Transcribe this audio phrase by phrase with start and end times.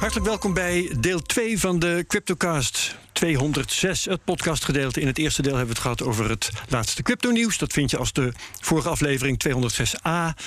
[0.00, 5.00] Hartelijk welkom bij deel 2 van de CryptoCast 206, het podcastgedeelte.
[5.00, 7.58] In het eerste deel hebben we het gehad over het laatste crypto-nieuws.
[7.58, 10.42] Dat vind je als de vorige aflevering 206a.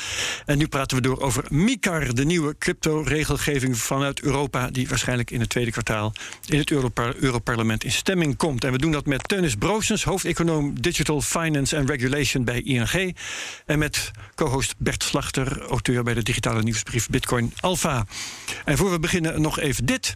[0.46, 4.70] En nu praten we door over MICAR, de nieuwe crypto-regelgeving vanuit Europa...
[4.70, 6.14] die waarschijnlijk in het tweede kwartaal
[6.48, 6.72] in het
[7.16, 8.64] Europarlement in stemming komt.
[8.64, 13.16] En we doen dat met Teunis Broosens, hoofdeconoom Digital Finance and Regulation bij ING.
[13.66, 18.06] En met co-host Bert Slachter, auteur bij de digitale nieuwsbrief Bitcoin Alpha.
[18.66, 20.16] En voor we beginnen nog even dit.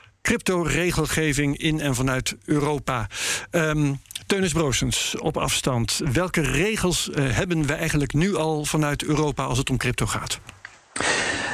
[0.21, 3.07] crypto-regelgeving in en vanuit Europa.
[3.51, 6.01] Um, Teunis Broosens, op afstand.
[6.11, 10.39] Welke regels uh, hebben we eigenlijk nu al vanuit Europa als het om crypto gaat?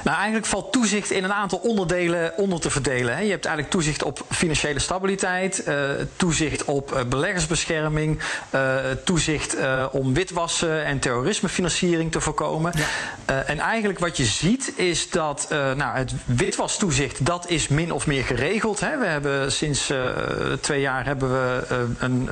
[0.07, 3.15] Nou, eigenlijk valt toezicht in een aantal onderdelen onder te verdelen.
[3.15, 3.21] Hè.
[3.21, 5.75] Je hebt eigenlijk toezicht op financiële stabiliteit, uh,
[6.15, 8.19] toezicht op uh, beleggersbescherming,
[8.55, 9.55] uh, toezicht
[9.91, 12.73] om witwassen en terrorismefinanciering te voorkomen.
[12.75, 13.43] Ja.
[13.43, 18.23] en eigenlijk wat je ziet is dat nou, het witwastoezicht dat is min of meer
[18.23, 18.79] geregeld.
[18.79, 18.97] Hè.
[18.97, 19.91] We hebben sinds
[20.61, 21.63] twee jaar hebben we
[21.99, 22.29] een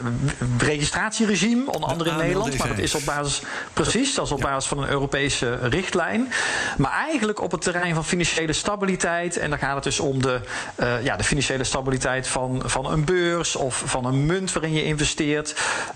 [0.57, 2.57] registratieregime, onder andere in Nederland.
[2.57, 3.41] Maar dat is op basis,
[3.73, 6.31] precies, dat is op basis van een Europese richtlijn.
[6.77, 9.37] Maar eigenlijk op het terrein van financiële stabiliteit.
[9.37, 10.39] En dan gaat het dus om de,
[10.79, 14.83] uh, ja, de financiële stabiliteit van, van een beurs of van een munt waarin je
[14.83, 15.55] investeert.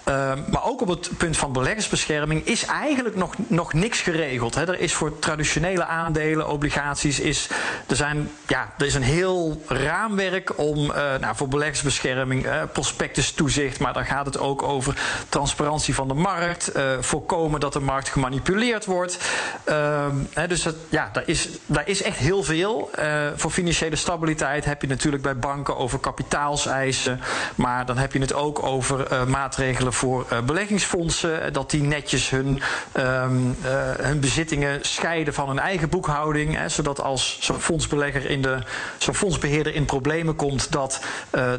[0.10, 4.56] Uh, maar ook op het punt van beleggersbescherming is eigenlijk nog, nog niks geregeld.
[4.56, 4.68] Hè.
[4.68, 7.50] Er is voor traditionele aandelen, obligaties, is,
[7.88, 13.94] er, zijn, ja, er is een heel raamwerk om uh, nou, voor beleggersbescherming, prospectustoezicht, maar
[13.94, 14.98] dan gaat het ook over
[15.30, 19.18] transparantie van de markt, voorkomen dat de markt gemanipuleerd wordt.
[19.64, 20.16] Ehm,
[20.48, 22.90] dus ja, daar is, daar is echt heel veel.
[23.00, 27.20] Uh, voor financiële stabiliteit heb je natuurlijk bij banken over kapitaalseisen.
[27.56, 31.54] Maar dan heb je het ook over uh, maatregelen voor uh, beleggingsfondsen.
[31.54, 32.62] Dat die netjes hun,
[32.98, 33.58] um,
[34.00, 36.56] hun bezittingen scheiden van hun eigen boekhouding.
[36.56, 38.58] Hè, zodat als zo'n fondsbelegger in de,
[38.98, 41.02] zo'n fondsbeheerder in problemen komt, dat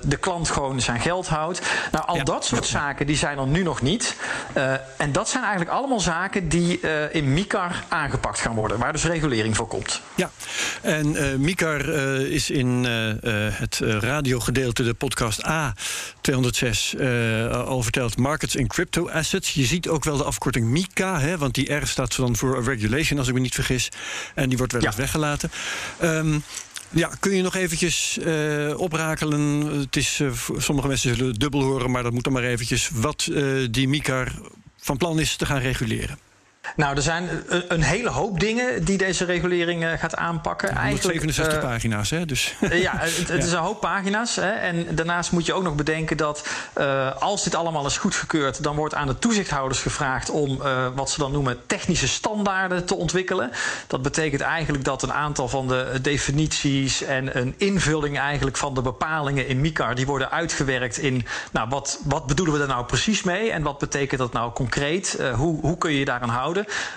[0.02, 1.60] de klant gewoon zijn geld houdt.
[1.92, 2.24] Nou, al ja.
[2.24, 4.16] dat soort zaken die zijn er nu nog niet.
[4.96, 6.80] en dat zijn eigenlijk allemaal zaken die
[7.10, 8.78] in MICAR aangepakt gaan worden.
[8.78, 9.79] Waar dus regulering voor komt.
[10.14, 10.30] Ja,
[10.82, 13.12] en uh, Mikar uh, is in uh,
[13.52, 17.00] het radiogedeelte, de podcast A206,
[17.52, 19.54] al verteld Markets in Crypto Assets.
[19.54, 23.18] Je ziet ook wel de afkorting MICA, hè, want die R staat dan voor Regulation,
[23.18, 23.88] als ik me niet vergis.
[24.34, 25.00] En die wordt wel eens ja.
[25.00, 25.50] weggelaten.
[26.02, 26.42] Um,
[26.91, 29.41] ja, kun je nog eventjes uh, oprakelen?
[29.78, 32.91] Het is, uh, sommige mensen zullen dubbel horen, maar dat moet dan maar eventjes.
[32.92, 34.32] Wat uh, die MICAR
[34.76, 36.18] van plan is te gaan reguleren.
[36.76, 37.28] Nou, er zijn
[37.69, 40.75] een hele hoop dingen die deze regulering uh, gaat aanpakken.
[40.75, 42.26] Ja, 67 uh, pagina's, hè?
[42.26, 42.54] Dus.
[42.60, 43.34] Uh, ja, het, het ja.
[43.34, 44.37] is een hoop pagina's.
[44.37, 44.50] Hè?
[44.50, 46.48] En daarnaast moet je ook nog bedenken dat
[46.78, 50.59] uh, als dit allemaal is goedgekeurd, dan wordt aan de toezichthouders gevraagd om
[50.94, 53.50] wat ze dan noemen technische standaarden te ontwikkelen.
[53.87, 58.82] Dat betekent eigenlijk dat een aantal van de definities en een invulling eigenlijk van de
[58.82, 63.22] bepalingen in MICAR, die worden uitgewerkt in, nou, wat, wat bedoelen we daar nou precies
[63.22, 65.19] mee en wat betekent dat nou concreet?
[65.34, 66.49] hoe, hoe kun je je daaraan houden?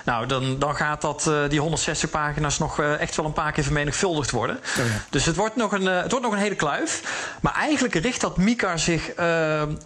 [0.04, 3.52] Nou, dan, dan gaat dat, uh, die 160 pagina's nog uh, echt wel een paar
[3.52, 4.56] keer vermenigvuldigd worden.
[4.56, 4.92] Oh ja.
[5.10, 7.02] Dus het wordt, nog een, uh, het wordt nog een hele kluif.
[7.42, 9.10] Maar eigenlijk richt dat MICAR zich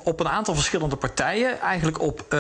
[0.03, 1.61] op een aantal verschillende partijen.
[1.61, 2.35] Eigenlijk op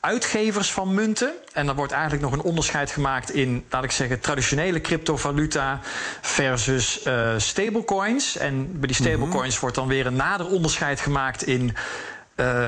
[0.00, 1.32] uitgevers van munten.
[1.52, 5.80] En dan wordt eigenlijk nog een onderscheid gemaakt in, laat ik zeggen, traditionele cryptovaluta
[6.20, 7.00] versus
[7.36, 8.36] stablecoins.
[8.36, 9.60] En bij die stablecoins mm -hmm.
[9.60, 11.76] wordt dan weer een nader onderscheid gemaakt in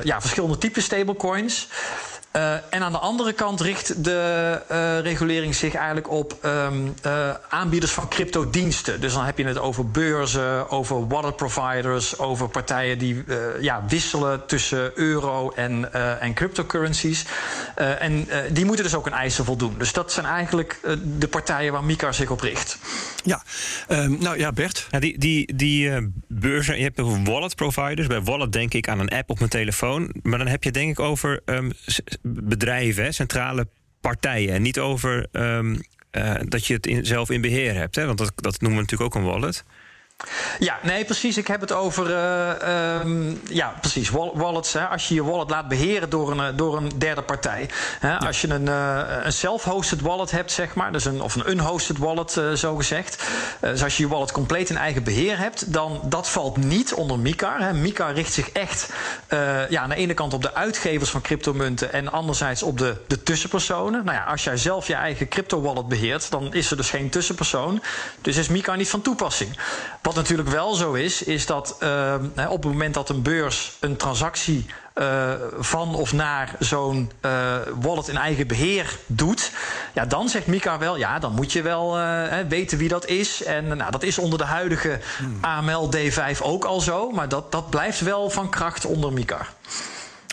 [0.02, 1.68] ja, verschillende typen stablecoins.
[2.36, 7.30] Uh, en aan de andere kant richt de uh, regulering zich eigenlijk op um, uh,
[7.48, 9.00] aanbieders van cryptodiensten.
[9.00, 13.24] Dus dan heb je het over beurzen, over wallet providers, over partijen die
[13.60, 17.24] ja, wisselen tussen euro en, en cryptocurrencies.
[17.74, 19.74] en die moeten dus ook een eisen voldoen.
[19.78, 20.78] Dus dat zijn eigenlijk
[21.18, 22.78] de partijen waar Mika zich op richt.
[23.24, 23.42] Ja,
[23.88, 24.86] um, nou ja, Bert.
[24.90, 26.12] Ja, die die, die
[26.42, 28.06] beurzen, je hebt wallet providers.
[28.06, 30.14] Bij wallet denk ik aan een app op mijn telefoon.
[30.22, 31.72] Maar dan heb je denk ik over um,
[32.22, 33.66] bedrijven, centrale
[34.00, 34.54] partijen.
[34.54, 35.80] En niet over um,
[36.12, 37.94] uh, dat je het zelf in beheer hebt.
[37.94, 38.06] Hè?
[38.06, 39.64] Want dat, dat noemen we natuurlijk ook een wallet.
[40.58, 41.36] Ja, nee, precies.
[41.36, 42.10] Ik heb het over.
[42.10, 44.10] Uh, um, ja, precies.
[44.10, 44.72] Wallets.
[44.72, 47.70] Hè, als je je wallet laat beheren door een, eh, door een derde partij.
[48.00, 48.16] Hè, ja.
[48.16, 50.92] Als je een, uh, een self-hosted wallet hebt, zeg maar.
[50.92, 53.24] Dus een, of een unhosted wallet, uh, zo gezegd.
[53.60, 57.18] dus als je je wallet compleet in eigen beheer hebt, dan dat valt niet onder
[57.18, 57.60] MiCAR.
[57.60, 57.72] Hè.
[57.72, 58.92] MiCAR richt zich echt
[59.68, 61.92] ja, aan de ene kant op de uitgevers van cryptomunten.
[61.92, 64.04] En anderzijds op de, de tussenpersonen.
[64.04, 67.82] Nou ja, als jij zelf je eigen crypto-wallet beheert, dan is er dus geen tussenpersoon.
[68.20, 69.56] Dus is MiCAR niet van toepassing.
[70.02, 72.14] Wat natuurlijk wel zo is, is dat uh,
[72.48, 78.08] op het moment dat een beurs een transactie uh, van of naar zo'n uh, wallet
[78.08, 79.52] in eigen beheer doet,
[79.94, 83.42] ja, dan zegt Mika wel, ja, dan moet je wel uh, weten wie dat is.
[83.42, 85.38] En nou, dat is onder de huidige hmm.
[85.40, 89.46] AML D5 ook al zo, maar dat, dat blijft wel van kracht onder Mika.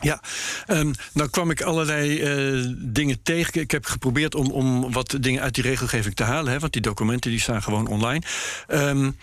[0.01, 0.21] Ja,
[0.67, 3.61] um, nou kwam ik allerlei uh, dingen tegen.
[3.61, 6.81] Ik heb geprobeerd om, om wat dingen uit die regelgeving te halen, hè, want die
[6.81, 8.25] documenten die staan gewoon online.
[8.67, 9.17] Um,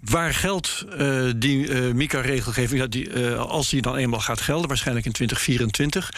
[0.00, 4.68] Waar geldt uh, die uh, MICA-regelgeving, ja, die, uh, als die dan eenmaal gaat gelden,
[4.68, 6.12] waarschijnlijk in 2024,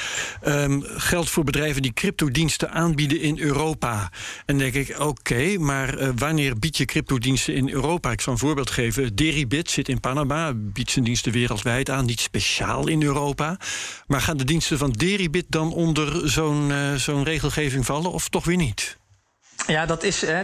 [0.47, 4.11] um, geldt voor bedrijven die cryptodiensten aanbieden in Europa.
[4.47, 8.11] En denk ik, oké, maar wanneer bied je cryptodiensten in Europa?
[8.11, 9.15] Ik zal een voorbeeld geven.
[9.15, 13.59] Deribit zit in Panama, biedt zijn diensten wereldwijd aan, niet speciaal in Europa.
[14.07, 18.57] Maar gaan de diensten van Deribit dan onder zo'n zo'n regelgeving vallen of toch weer
[18.57, 19.01] niet?
[19.67, 20.43] Ja, dat is, hè,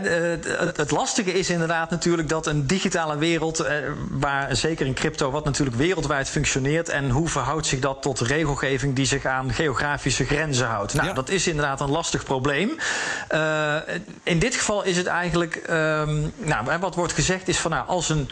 [0.77, 3.77] het lastige is inderdaad natuurlijk dat een digitale wereld, eh,
[4.11, 8.95] waar zeker in crypto, wat natuurlijk wereldwijd functioneert, en hoe verhoudt zich dat tot regelgeving
[8.95, 10.95] die zich aan geografische grenzen houdt?
[10.95, 12.71] Nou, dat is inderdaad een lastig probleem.
[13.33, 13.77] Uh,
[14.23, 18.09] in dit geval is het eigenlijk, um, nou, wat wordt gezegd is van, nou, als
[18.09, 18.31] een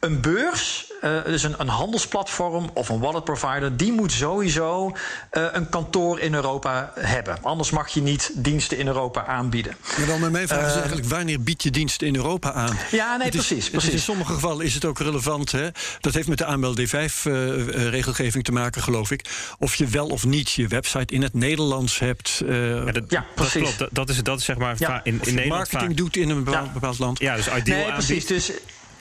[0.00, 5.46] een beurs, uh, dus een, een, handelsplatform of een wallet provider, die moet sowieso uh,
[5.52, 7.42] een kantoor in Europa hebben.
[7.42, 9.76] Anders mag je niet diensten in Europa aanbieden.
[9.98, 12.76] Maar dan met mijn vraag is eh, eigenlijk: wanneer bied je diensten in Europa aan?
[12.90, 13.70] Ja, nee, precies.
[13.70, 13.92] precies.
[13.92, 15.52] in sommige gevallen is het ook relevant.
[15.52, 15.68] Hè?
[16.00, 19.24] Dat heeft met de AML D5-regelgeving te maken, geloof ik.
[19.58, 22.42] Of je wel of niet je website in het Nederlands hebt.
[22.46, 23.62] ja, dat, ja, precies.
[23.62, 23.94] Dat, klopt.
[23.94, 25.00] dat, is, dat is zeg maar ja.
[25.04, 25.48] in, in Nederland.
[25.48, 27.18] marketing doet in een bepaald, bepaald land.
[27.18, 28.26] Ja, dus ideal nee, precies.
[28.26, 28.50] Dus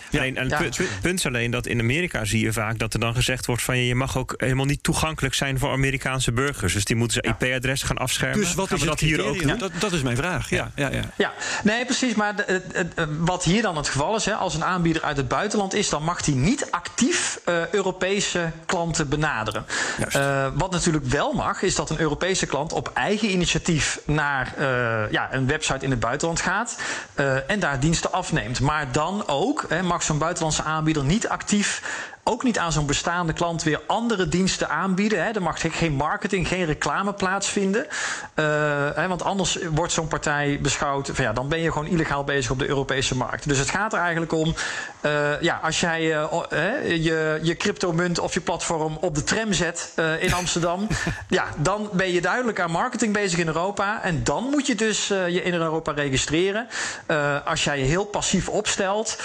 [0.09, 2.99] ja, alleen, en het punt is alleen dat in Amerika zie je vaak dat er
[2.99, 6.73] dan gezegd wordt van je mag ook helemaal niet toegankelijk zijn voor Amerikaanse burgers.
[6.73, 8.39] Dus die moeten zijn IP-adres gaan afschermen.
[8.39, 9.57] Dus wat is dat hier ook doen?
[9.57, 10.49] Dat, dat, is mijn vraag.
[10.49, 11.01] Ja, ja, ja.
[11.15, 11.33] ja.
[11.63, 12.15] nee, precies.
[12.15, 12.61] Maar de,
[13.19, 16.03] wat hier dan het geval is, hè, als een aanbieder uit het buitenland is, dan
[16.03, 19.65] mag hij niet actief uh, Europese klanten benaderen.
[20.15, 25.11] Uh, wat natuurlijk wel mag, is dat een Europese klant op eigen initiatief naar uh,
[25.11, 26.81] ja, een website in het buitenland gaat
[27.47, 28.59] en daar diensten afneemt.
[28.59, 31.81] Maar dan ook, hè, mag zo'n buitenlandse aanbieder niet actief
[32.27, 35.23] ook niet aan zo'n bestaande klant weer andere diensten aanbieden.
[35.23, 35.31] Hè.
[35.31, 37.85] Er mag geen marketing, geen reclame plaatsvinden.
[37.85, 38.45] Uh,
[38.95, 41.09] hè, want anders wordt zo'n partij beschouwd.
[41.13, 43.47] Van, ja, dan ben je gewoon illegaal bezig op de Europese markt.
[43.47, 44.55] Dus het gaat er eigenlijk om.
[45.01, 46.33] Uh, ja, als jij uh,
[47.03, 50.87] je, je cryptomunt of je platform op de tram zet in Amsterdam.
[51.27, 54.03] ja, dan ben je duidelijk aan marketing bezig in Europa.
[54.03, 56.67] En dan moet je dus je in Europa registreren.
[57.45, 59.21] als jij je heel passief opstelt,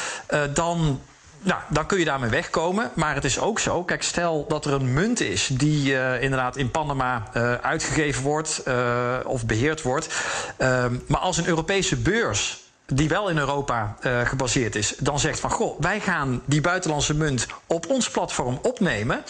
[0.55, 1.01] dan
[1.43, 2.91] nou, dan kun je daarmee wegkomen.
[2.94, 6.56] Maar het is ook zo, kijk, stel dat er een munt is die uh, inderdaad
[6.56, 10.08] in Panama uh, uitgegeven wordt uh, of beheerd wordt.
[10.56, 15.51] Ehm, maar als een Europese beurs die wel in Europa gebaseerd is, dan zegt van
[15.51, 19.25] goh, wij gaan die buitenlandse munt op ons platform opnemen.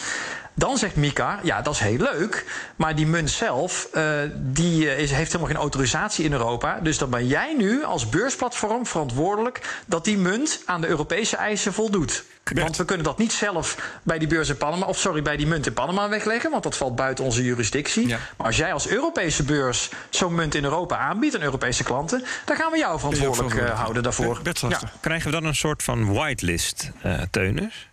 [0.53, 2.45] Dan zegt Mika, ja, dat is heel leuk.
[2.75, 4.03] Maar die munt zelf, uh,
[4.35, 6.79] die is, heeft helemaal geen autorisatie in Europa.
[6.79, 11.73] Dus dan ben jij nu als beursplatform verantwoordelijk dat die munt aan de Europese eisen
[11.73, 12.23] voldoet.
[12.43, 15.47] Want we kunnen dat niet zelf bij die beurs in Panama, of sorry, bij die
[15.47, 18.07] munt in Panama wegleggen, want dat valt buiten onze jurisdictie.
[18.07, 22.55] Maar als jij als Europese beurs zo'n munt in Europa aanbiedt aan Europese klanten, dan
[22.55, 24.41] gaan we jou verantwoordelijk uh, houden daarvoor.
[24.69, 24.79] Ja.
[24.99, 27.91] Krijgen we dan een soort van whitelist, uh, Teuners?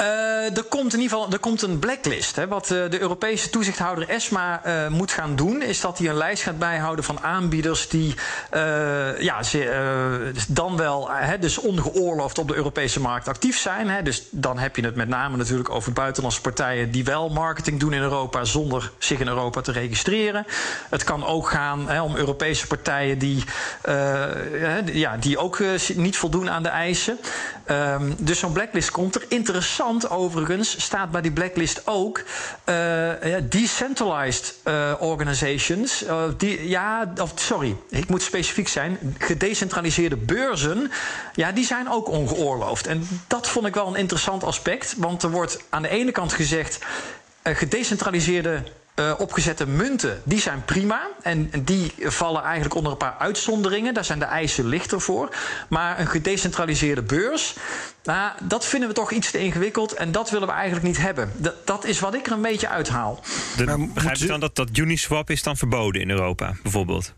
[0.00, 2.36] Uh, er komt in ieder geval er komt een blacklist.
[2.36, 2.48] Hè.
[2.48, 6.42] Wat uh, de Europese toezichthouder ESMA uh, moet gaan doen, is dat hij een lijst
[6.42, 8.14] gaat bijhouden van aanbieders die
[9.18, 13.88] ja, ze, dan wel dus ongeoorloofd op de Europese markt actief zijn.
[13.88, 14.02] Hè.
[14.02, 17.92] Dus dan heb je het met name natuurlijk over buitenlandse partijen die wel marketing doen
[17.92, 20.46] in Europa zonder zich in Europa te registreren.
[20.90, 23.44] Het kan ook gaan om Europese partijen die,
[24.92, 25.58] ja, die ook
[25.94, 27.18] niet voldoen aan de eisen.
[27.70, 29.24] Um, dus zo'n blacklist komt er.
[29.28, 32.22] Interessant overigens staat bij die blacklist ook
[32.68, 36.04] uh, decentralized uh, organizations.
[36.04, 38.98] Uh, die, ja, of, sorry, ik moet specifiek zijn.
[39.18, 40.90] Gedecentraliseerde beurzen,
[41.34, 42.86] ja, die zijn ook ongeoorloofd.
[42.86, 44.94] En dat vond ik wel een interessant aspect.
[44.96, 46.78] Want er wordt aan de ene kant gezegd.
[47.42, 48.62] gedecentraliseerde
[48.96, 51.08] uh, opgezette munten, die zijn prima.
[51.22, 53.94] En die vallen eigenlijk onder een paar uitzonderingen.
[53.94, 55.36] Daar zijn de eisen lichter voor.
[55.68, 57.56] Maar een gedecentraliseerde beurs,
[58.02, 59.92] nou, dat vinden we toch iets te ingewikkeld.
[59.94, 61.32] En dat willen we eigenlijk niet hebben.
[61.36, 63.20] Dat, dat is wat ik er een beetje uithaal.
[63.56, 67.14] De, begrijp je dan dat, dat Uniswap is dan verboden in Europa, bijvoorbeeld?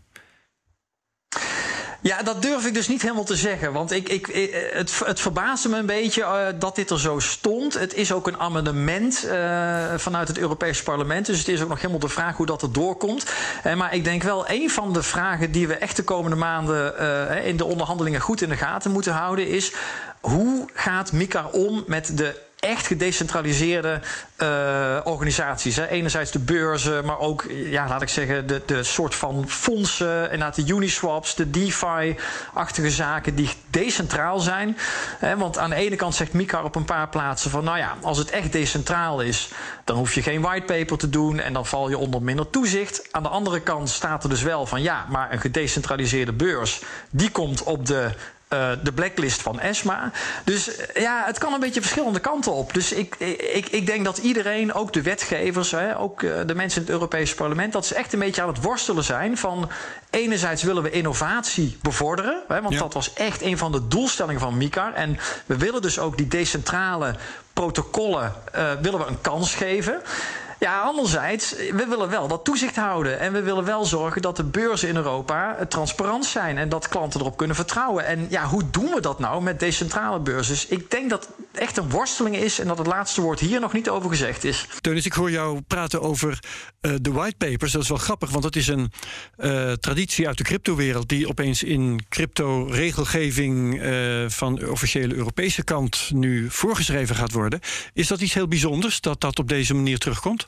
[2.03, 3.73] Ja, dat durf ik dus niet helemaal te zeggen.
[3.73, 4.25] Want ik, ik,
[4.73, 7.73] het, het verbaasde me een beetje uh, dat dit er zo stond.
[7.73, 11.25] Het is ook een amendement uh, vanuit het Europese parlement.
[11.25, 13.25] Dus het is ook nog helemaal de vraag hoe dat er doorkomt.
[13.65, 17.43] Uh, maar ik denk wel, een van de vragen die we echt de komende maanden
[17.43, 19.73] in de onderhandelingen goed in de gaten moeten houden, is
[20.21, 23.99] hoe gaat Mika om met de echt gedecentraliseerde
[24.37, 25.75] uh, organisaties.
[25.75, 25.87] Hè.
[25.87, 30.31] Enerzijds de beurzen, maar ook, ja, laat ik zeggen, de, de soort van fondsen.
[30.31, 34.77] En de Uniswaps, de DeFi-achtige zaken die decentraal zijn.
[35.19, 37.95] Hè, want aan de ene kant zegt Mika op een paar plaatsen van, nou ja,
[38.01, 39.49] als het echt decentraal is,
[39.83, 43.07] dan hoef je geen whitepaper te doen en dan val je onder minder toezicht.
[43.11, 47.31] Aan de andere kant staat er dus wel van, ja, maar een gedecentraliseerde beurs, die
[47.31, 48.11] komt op de
[48.53, 50.11] uh, de blacklist van ESMA.
[50.43, 52.73] Dus uh, ja, het kan een beetje verschillende kanten op.
[52.73, 53.15] Dus ik,
[53.53, 56.95] ik, ik denk dat iedereen, ook de wetgevers, hè, ook uh, de mensen in het
[56.95, 59.69] Europese parlement, dat ze echt een beetje aan het worstelen zijn van
[60.09, 62.79] enerzijds willen we innovatie bevorderen, hè, want ja.
[62.79, 64.93] dat was echt een van de doelstellingen van MICAR.
[64.93, 67.15] En we willen dus ook die decentrale
[67.53, 68.33] protocollen
[68.81, 70.01] willen we een kans geven.
[70.59, 73.19] Ja, anderzijds, we willen wel dat toezicht houden.
[73.19, 76.57] En we willen wel zorgen dat de beurzen in Europa transparant zijn.
[76.57, 78.05] En dat klanten erop kunnen vertrouwen.
[78.05, 80.53] En ja, hoe doen we dat nou met decentrale beurzen?
[80.53, 82.59] Dus ik denk dat het echt een worsteling is.
[82.59, 84.67] En dat het laatste woord hier nog niet over gezegd is.
[84.81, 86.39] Teunis, ik hoor jou praten over
[86.81, 87.71] uh, de whitepapers.
[87.71, 88.91] Dat is wel grappig, want dat is een
[89.37, 91.09] uh, traditie uit de cryptowereld.
[91.09, 93.81] die opeens in crypto-regelgeving
[94.27, 97.59] van de officiële Europese kant nu voorgeschreven gaat worden.
[97.93, 100.47] Is dat iets heel bijzonders dat dat op deze manier terugkomt?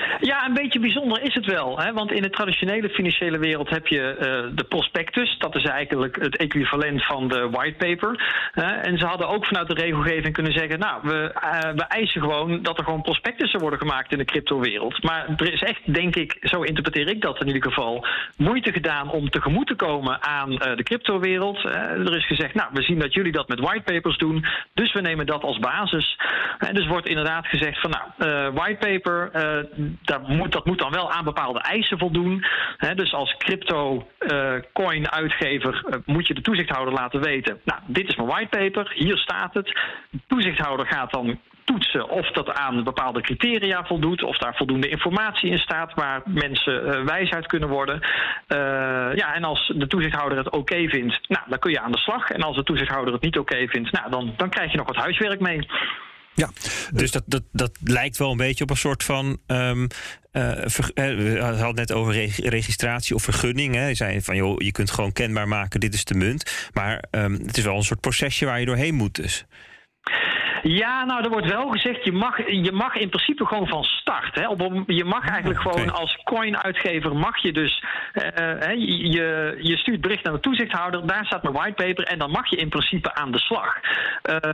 [0.51, 1.79] een beetje bijzonder is het wel.
[1.79, 1.93] Hè?
[1.93, 5.35] Want in de traditionele financiële wereld heb je uh, de prospectus.
[5.37, 8.41] Dat is eigenlijk het equivalent van de whitepaper.
[8.55, 10.79] Uh, en ze hadden ook vanuit de regelgeving kunnen zeggen...
[10.79, 15.03] nou, we, uh, we eisen gewoon dat er gewoon prospectussen worden gemaakt in de cryptowereld.
[15.03, 18.05] Maar er is echt, denk ik, zo interpreteer ik dat in ieder geval...
[18.37, 21.63] moeite gedaan om tegemoet te komen aan de cryptowereld.
[21.63, 24.45] er is gezegd, nou, we zien dat jullie dat met whitepapers doen...
[24.73, 26.19] dus we nemen dat als basis.
[26.57, 29.31] En dus wordt inderdaad gezegd van, nou, whitepaper
[30.01, 32.45] dat moet, dat moet dan wel aan bepaalde eisen voldoen.
[32.95, 37.59] Dus als crypto-coin-uitgever uh, uh, moet je de toezichthouder laten weten.
[37.63, 39.79] Nou, dit is mijn whitepaper, hier staat het.
[40.09, 45.49] De toezichthouder gaat dan toetsen of dat aan bepaalde criteria voldoet, of daar voldoende informatie
[45.49, 48.01] in staat waar mensen uh, wijs uit kunnen worden.
[49.15, 52.29] Ja, en als de toezichthouder het oké vindt, nou, dan kun je aan de slag.
[52.29, 54.95] En als de toezichthouder het niet oké vindt, nou, dan, dan krijg je nog wat
[54.95, 55.67] huiswerk mee.
[56.35, 56.49] Ja,
[56.93, 59.37] dus dat, dat, dat lijkt wel een beetje op een soort van.
[59.47, 59.87] Um,
[60.33, 63.75] uh, ver, uh, we hadden het net over reg registratie of vergunning.
[63.75, 63.87] Hè.
[63.87, 66.69] Je zei van joh, je kunt gewoon kenbaar maken, dit is de munt.
[66.73, 69.45] Maar um, het is wel een soort procesje waar je doorheen moet, dus.
[70.63, 74.35] Ja, nou, er wordt wel gezegd, je mag, je mag in principe gewoon van start.
[74.35, 74.47] Hè.
[74.47, 76.01] Op, je mag eigenlijk gewoon okay.
[76.01, 78.23] als coin-uitgever, mag je dus, uh,
[79.11, 82.55] je, je stuurt bericht naar de toezichthouder, daar staat mijn whitepaper en dan mag je
[82.55, 83.75] in principe aan de slag.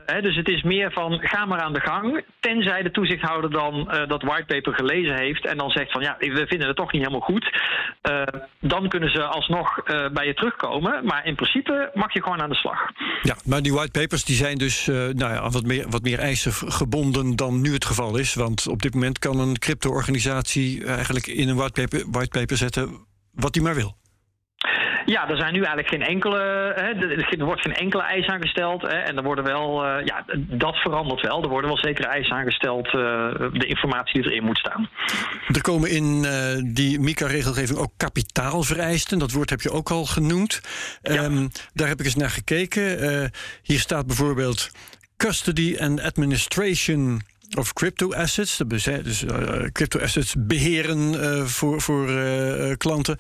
[0.06, 3.92] Hè, dus het is meer van, ga maar aan de gang, tenzij de toezichthouder dan
[4.08, 7.28] dat whitepaper gelezen heeft en dan zegt van, ja, we vinden het toch niet helemaal
[7.28, 7.62] goed.
[8.60, 9.84] dan kunnen ze alsnog
[10.14, 12.80] bij je terugkomen, maar in principe mag je gewoon aan de slag.
[13.22, 17.36] Ja, maar die whitepapers die zijn dus, nou ja, wat meer wat meer eisen gebonden
[17.36, 18.34] dan nu het geval is.
[18.34, 23.64] Want op dit moment kan een crypto-organisatie eigenlijk in een whitepaper, whitepaper zetten wat hij
[23.64, 23.98] maar wil.
[25.06, 26.38] Ja, er zijn nu eigenlijk geen enkele,
[26.76, 26.84] hè,
[27.38, 28.82] er wordt geen enkele eis aangesteld.
[28.82, 31.44] Hè, en er worden wel, uh, ja, dat verandert wel.
[31.44, 32.92] Er worden wel zekere eisen aangesteld, uh,
[33.52, 34.90] de informatie die erin moet staan.
[35.48, 39.20] Er komen in uh, die MICA-regelgeving ook kapitaalvereisten.
[39.20, 40.62] Dat woord heb je ook al genoemd.
[41.02, 41.24] Ja.
[41.24, 43.32] Um, daar heb ik eens naar gekeken.
[43.64, 44.72] hier staat bijvoorbeeld
[45.18, 47.22] custody and administration
[47.58, 49.24] of crypto assets, dus
[49.72, 52.08] crypto assets beheren voor, voor
[52.78, 53.18] klanten.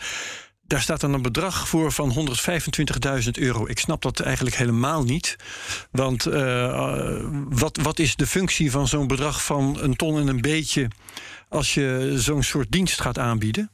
[0.64, 2.36] Daar staat dan een bedrag voor van
[3.24, 3.68] 125.000 euro.
[3.68, 5.36] Ik snap dat eigenlijk helemaal niet.
[5.92, 6.24] Want
[7.50, 10.88] wat, wat is de functie van zo'n bedrag van een ton en een beetje
[11.50, 13.72] als je zo'n soort dienst gaat aanbieden?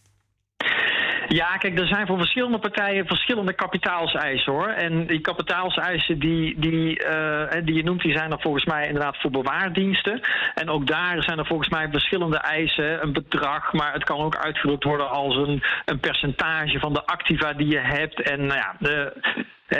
[1.28, 4.68] Ja, kijk, er zijn voor verschillende partijen verschillende kapitaalseisen hoor.
[4.68, 9.18] En die kapitaalseisen die, die, uh, die je noemt, die zijn er volgens mij inderdaad
[9.18, 10.22] voor bewaardiensten.
[10.56, 14.36] En ook daar zijn er volgens mij verschillende eisen, een bedrag, maar het kan ook
[14.36, 18.22] uitgedrukt worden als een, een percentage van de activa die je hebt.
[18.22, 19.14] En nou ja, de,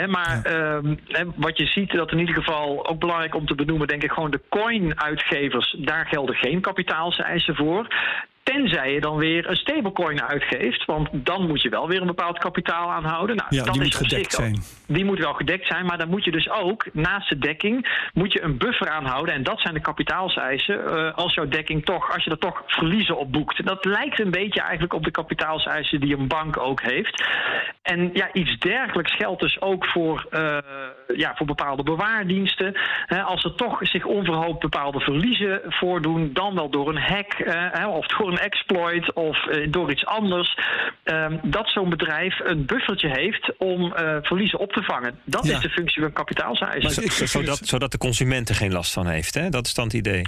[0.06, 0.94] maar ehm,
[1.36, 4.30] wat je ziet, dat in ieder geval ook belangrijk om te benoemen, denk ik gewoon
[4.30, 7.86] de coin-uitgevers, daar gelden geen kapitaalseisen voor.
[8.44, 10.84] Tenzij je dan weer een stablecoin uitgeeft.
[10.84, 13.36] Want dan moet je wel weer een bepaald kapitaal aanhouden.
[13.36, 14.62] Nou, ja, dan die moet gedekt zijn.
[14.86, 15.86] Die moet wel gedekt zijn.
[15.86, 19.34] Maar dan moet je dus ook, naast de dekking, moet je een buffer aanhouden.
[19.34, 20.80] En dat zijn de kapitaalseisen.
[20.80, 23.66] Uh, als jouw dekking toch, als je er toch verliezen op boekt.
[23.66, 27.24] Dat lijkt een beetje eigenlijk op de kapitaalseisen die een bank ook heeft.
[27.82, 30.58] En ja, iets dergelijks geldt dus ook voor, uh,
[31.16, 32.76] ja, voor bepaalde bewaardiensten.
[33.24, 38.06] als er toch zich onverhoopt bepaalde verliezen voordoen, dan wel door een hack uh, of
[38.06, 40.58] door een exploit of uh, door iets anders,
[41.04, 45.18] um, dat zo'n bedrijf een buffertje heeft om uh, verliezen op te vangen.
[45.24, 45.56] Dat ja.
[45.56, 47.28] is de functie van kapitaalseisen.
[47.28, 49.48] Zodat, zodat de consument er geen last van heeft, hè?
[49.48, 50.22] Dat is dan het idee.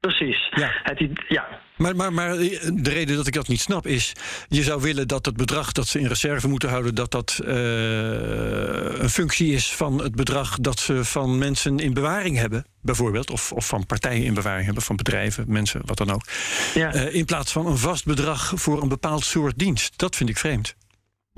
[0.00, 0.48] Precies.
[0.50, 0.70] Ja.
[0.82, 1.48] Het, ja.
[1.76, 4.12] Maar, maar, maar de reden dat ik dat niet snap is...
[4.48, 6.94] je zou willen dat het bedrag dat ze in reserve moeten houden...
[6.94, 7.52] dat dat uh,
[8.98, 12.64] een functie is van het bedrag dat ze van mensen in bewaring hebben...
[12.80, 14.82] bijvoorbeeld, of, of van partijen in bewaring hebben...
[14.82, 16.24] van bedrijven, mensen, wat dan ook.
[16.74, 16.94] Ja.
[16.94, 19.92] Uh, in plaats van een vast bedrag voor een bepaald soort dienst.
[19.98, 20.74] Dat vind ik vreemd.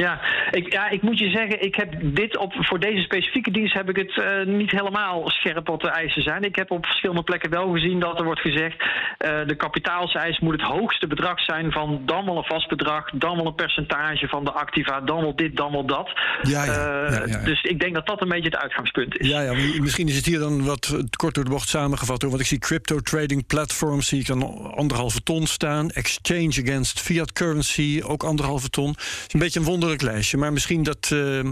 [0.02, 3.74] Ja ik, ja, ik moet je zeggen, ik heb dit op, voor deze specifieke dienst
[3.74, 6.42] heb ik het uh, niet helemaal scherp wat de eisen zijn.
[6.42, 10.52] Ik heb op verschillende plekken wel gezien dat er wordt gezegd, uh, de kapitaalseis moet
[10.52, 14.44] het hoogste bedrag zijn van dan wel een vast bedrag, dan wel een percentage van
[14.44, 16.10] de activa, dan wel dit, dan wel dat.
[16.42, 19.28] Ja, ja, uh, ja, ja, Dus ik denk dat dat een beetje het uitgangspunt is.
[19.28, 22.42] Ja, ja misschien is het hier dan wat kort door de bocht samengevat, hoor, want
[22.42, 28.00] ik zie crypto trading platforms, zie ik dan anderhalve ton staan, exchange against fiat currency,
[28.04, 28.88] ook anderhalve ton.
[28.88, 31.44] Het is een beetje een wonderlijk lijstje, maar misschien dat, uh,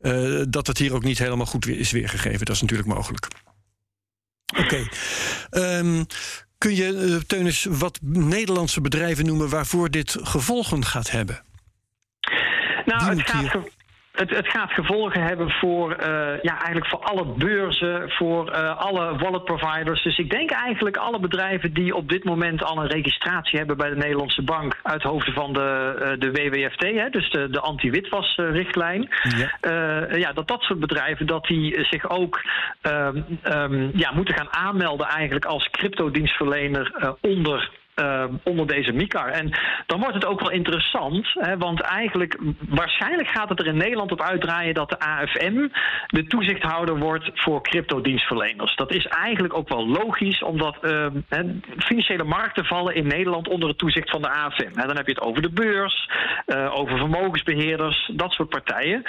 [0.00, 2.46] uh, dat het hier ook niet helemaal goed is weergegeven.
[2.46, 3.28] Dat is natuurlijk mogelijk.
[4.56, 4.62] Oké.
[4.62, 5.78] Okay.
[5.78, 6.06] Um,
[6.58, 11.42] kun je, uh, Teunis, wat Nederlandse bedrijven noemen waarvoor dit gevolgen gaat hebben?
[12.84, 13.58] Nou, het gaat,
[14.12, 16.06] het, het, gaat gevolgen hebben voor, uh,
[16.42, 20.02] ja, eigenlijk voor alle beurzen, voor uh, alle wallet providers.
[20.02, 23.90] Dus ik denk eigenlijk alle bedrijven die op dit moment al een registratie hebben bij
[23.90, 29.08] de Nederlandse bank uit hoofden van de, uh, de WWFT, hè, dus de, de anti-witwasrichtlijn.
[29.60, 30.06] Ja.
[30.16, 32.42] ja, dat dat soort bedrijven dat die zich ook
[32.82, 39.28] um, ja, moeten gaan aanmelden eigenlijk als cryptodienstverlener onder uh, onder deze MICAR.
[39.28, 39.50] En
[39.86, 44.12] dan wordt het ook wel interessant, hè, want eigenlijk waarschijnlijk gaat het er in Nederland
[44.12, 45.68] op uitdraaien dat de AFM
[46.06, 48.76] de toezichthouder wordt voor cryptodienstverleners.
[48.76, 50.76] Dat is eigenlijk ook wel logisch, omdat
[51.28, 51.42] hè,
[51.78, 54.72] financiële markten vallen in Nederland onder het toezicht van de AFM.
[54.72, 56.10] Dan heb je het over de beurs,
[56.46, 59.02] uh, over vermogensbeheerders, dat soort partijen.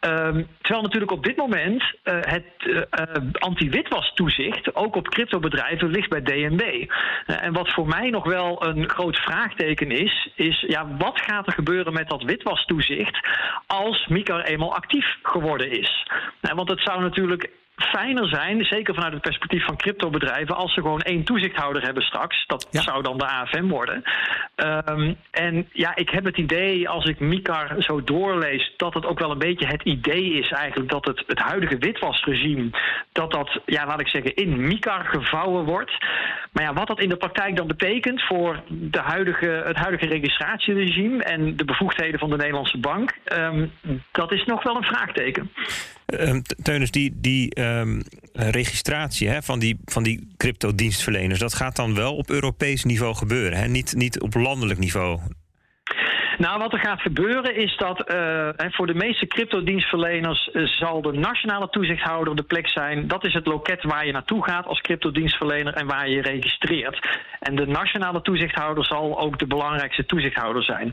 [0.00, 2.44] Ehm, terwijl natuurlijk op dit moment uh, het
[3.32, 6.86] anti-witwas toezicht ook op cryptobedrijven ligt bij DNB.
[7.26, 11.52] en wat voor mij nog wel een groot vraagteken is, is ja, wat gaat er
[11.52, 13.18] gebeuren met dat witwastoezicht
[13.66, 16.06] als MICAR eenmaal actief geworden is?
[16.40, 20.80] Nou, want het zou natuurlijk fijner zijn, zeker vanuit het perspectief van cryptobedrijven, als ze
[20.80, 22.46] gewoon één toezichthouder hebben straks.
[22.46, 22.80] Dat ja.
[22.80, 24.02] zou dan de AFM worden.
[24.56, 29.18] Um, en ja, ik heb het idee, als ik MICAR zo doorlees, dat het ook
[29.18, 32.70] wel een beetje het idee is eigenlijk dat het, het huidige witwasregime,
[33.12, 35.92] dat dat, ja, laat ik zeggen, in MICAR gevouwen wordt.
[36.52, 41.22] Maar ja, wat dat in de praktijk dan betekent voor de huidige, het huidige registratieregime
[41.22, 43.72] en de bevoegdheden van de Nederlandse bank, um,
[44.12, 45.50] dat is nog wel een vraagteken.
[46.06, 51.94] Um, Teunis, die, die um, registratie hè, van die, van die crypto-dienstverleners, dat gaat dan
[51.94, 53.68] wel op Europees niveau gebeuren, hè?
[53.68, 55.20] Niet, niet op landelijk niveau.
[56.38, 61.12] Nou, wat er gaat gebeuren is dat uh, voor de meeste cryptodienstverleners uh, zal de
[61.12, 63.08] nationale toezichthouder de plek zijn.
[63.08, 67.18] Dat is het loket waar je naartoe gaat als cryptodienstverlener en waar je registreert.
[67.40, 70.92] En de nationale toezichthouder zal ook de belangrijkste toezichthouder zijn.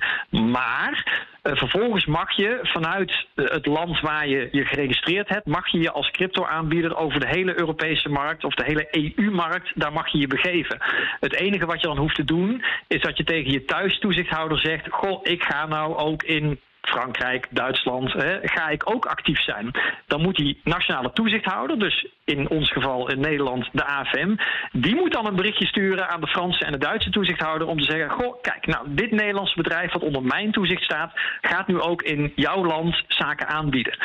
[0.52, 5.92] Maar vervolgens mag je vanuit het land waar je je geregistreerd hebt, mag je je
[5.92, 10.28] als crypto-aanbieder over de hele Europese markt of de hele EU-markt, daar mag je je
[10.28, 10.78] begeven.
[11.20, 14.60] Het enige wat je dan hoeft te doen, is dat je tegen je thuis toezichthouder
[14.60, 19.72] zegt: Goh, ik ga nou ook in Frankrijk, Duitsland, hè, ga ik ook actief zijn.
[20.08, 24.36] Dan moet die nationale toezichthouder, dus in ons geval in Nederland de AFM,
[24.72, 27.92] die moet dan een berichtje sturen aan de Franse en de Duitse toezichthouder om te
[27.92, 32.02] zeggen: Goh, kijk, nou, dit Nederlandse bedrijf wat onder mijn toezicht staat, gaat nu ook
[32.02, 33.98] in jouw land zaken aanbieden.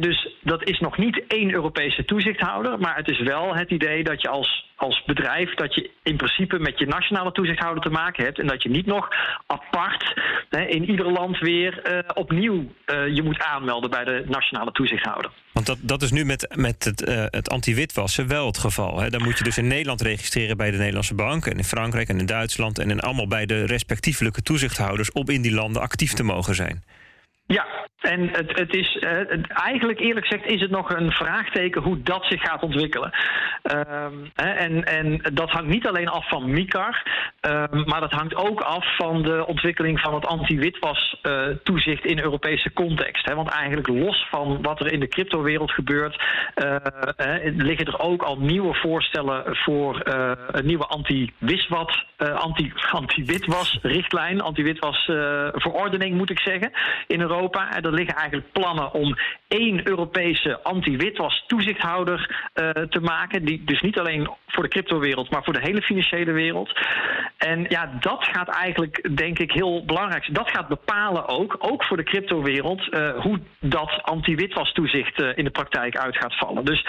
[0.00, 4.22] dus dat is nog niet één Europese toezichthouder, maar het is wel het idee dat
[4.22, 8.38] je als als bedrijf dat je in principe met je nationale toezichthouder te maken hebt
[8.38, 9.08] en dat je niet nog
[9.46, 10.20] apart
[10.50, 15.30] hè, in ieder land weer uh, opnieuw uh, je moet aanmelden bij de nationale toezichthouder.
[15.52, 19.00] Want dat, dat is nu met, met het, uh, het anti-witwassen wel het geval.
[19.00, 19.10] Hè?
[19.10, 22.18] Dan moet je dus in Nederland registreren bij de Nederlandse bank en in Frankrijk en
[22.18, 26.22] in Duitsland en in allemaal bij de respectievelijke toezichthouders om in die landen actief te
[26.22, 26.82] mogen zijn.
[27.46, 27.66] Ja,
[28.00, 29.10] en het, het is uh,
[29.48, 33.12] eigenlijk eerlijk gezegd is het nog een vraagteken hoe dat zich gaat ontwikkelen.
[33.72, 37.02] Uh, en, en dat hangt niet alleen af van MICAR,
[37.48, 42.18] uh, maar dat hangt ook af van de ontwikkeling van het anti-witwas uh, toezicht in
[42.18, 43.32] Europese context.
[43.32, 46.22] Want eigenlijk los van wat er in de cryptowereld gebeurt,
[46.56, 46.76] uh,
[47.42, 50.00] liggen er ook al nieuwe voorstellen voor
[50.46, 55.04] een nieuwe anti-wiswat, anti, anti-witwas richtlijn, anti-witwas
[55.54, 56.72] verordening moet ik zeggen,
[57.06, 59.16] in Europa er liggen eigenlijk plannen om
[59.48, 63.44] één Europese anti-witwas toezichthouder uh, te maken.
[63.44, 66.80] Die dus niet alleen voor de cryptowereld, maar voor de hele financiële wereld.
[67.36, 70.36] En ja, dat gaat eigenlijk, denk ik, heel belangrijk zijn.
[70.36, 75.50] Dat gaat bepalen ook, ook voor de cryptowereld, uh, hoe dat anti-witwas toezicht in de
[75.50, 76.64] praktijk uit gaat vallen.
[76.64, 76.86] Dus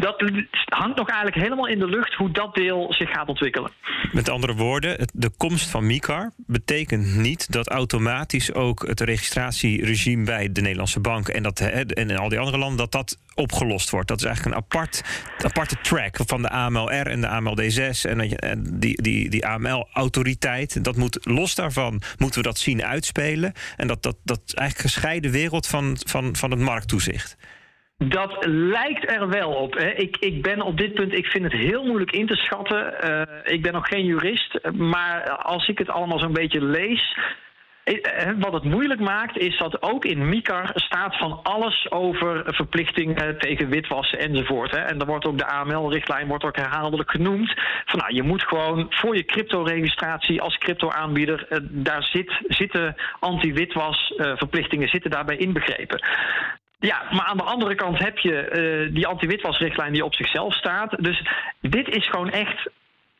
[0.00, 0.22] dat
[0.64, 3.70] hangt nog eigenlijk helemaal in de lucht hoe dat deel zich gaat ontwikkelen.
[4.12, 10.52] Met andere woorden, de komst van MICAR betekent niet dat automatisch ook het registratieregime bij
[10.52, 14.08] de Nederlandse bank en, dat, en in al die andere landen, dat dat opgelost wordt.
[14.08, 15.02] Dat is eigenlijk een apart,
[15.44, 20.84] aparte track van de AMLR en de AMLD6 en die, die, die AML-autoriteit.
[20.84, 23.52] Dat moet los daarvan moeten we dat zien uitspelen.
[23.76, 27.36] En dat, dat, dat eigenlijk gescheiden wereld van, van, van het markttoezicht.
[28.04, 29.74] Dat lijkt er wel op.
[29.74, 29.88] Hè.
[29.88, 32.94] Ik, ik ben op dit punt, ik vind het heel moeilijk in te schatten.
[33.04, 37.16] Uh, ik ben nog geen jurist, maar als ik het allemaal zo'n beetje lees.
[37.84, 43.38] Eh, wat het moeilijk maakt, is dat ook in MICAR staat van alles over verplichtingen
[43.38, 44.74] tegen witwassen enzovoort.
[44.74, 47.54] En dan wordt ook de AML-richtlijn wordt ook herhaaldelijk genoemd.
[47.84, 54.36] Van nou, je moet gewoon voor je crypto-registratie als crypto-aanbieder, daar zit, zitten anti-witwas uh,
[54.36, 56.02] verplichtingen zitten daarbij inbegrepen.
[56.78, 61.02] Ja, maar aan de andere kant heb je uh, die anti-witwasrichtlijn die op zichzelf staat.
[61.02, 61.26] Dus
[61.60, 62.70] dit is gewoon echt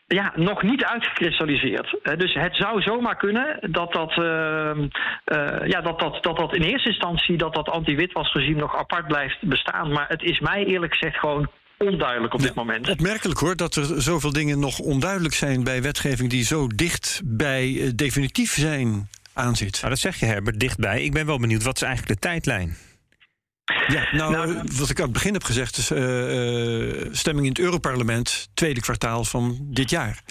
[0.06, 1.96] ja, nog niet uitgekristalliseerd.
[2.16, 6.62] dus het zou zomaar kunnen dat dat, uh, uh, ja, dat, dat, dat, dat in
[6.62, 9.92] eerste instantie dat dat anti-witwasregime nog apart blijft bestaan.
[9.92, 12.88] Maar het is mij eerlijk gezegd gewoon onduidelijk op dit moment.
[12.88, 17.92] Opmerkelijk hoor dat er zoveel dingen nog onduidelijk zijn bij wetgeving die zo dicht bij
[17.94, 19.76] definitief zijn aanzit.
[19.76, 21.02] Nou, dat zeg je Herbert, dichtbij.
[21.02, 22.76] Ik ben wel benieuwd, wat is eigenlijk de tijdlijn?
[23.86, 27.60] Ja, nou, nou, wat ik aan het begin heb gezegd is uh, stemming in het
[27.60, 30.22] Europarlement, tweede kwartaal van dit jaar.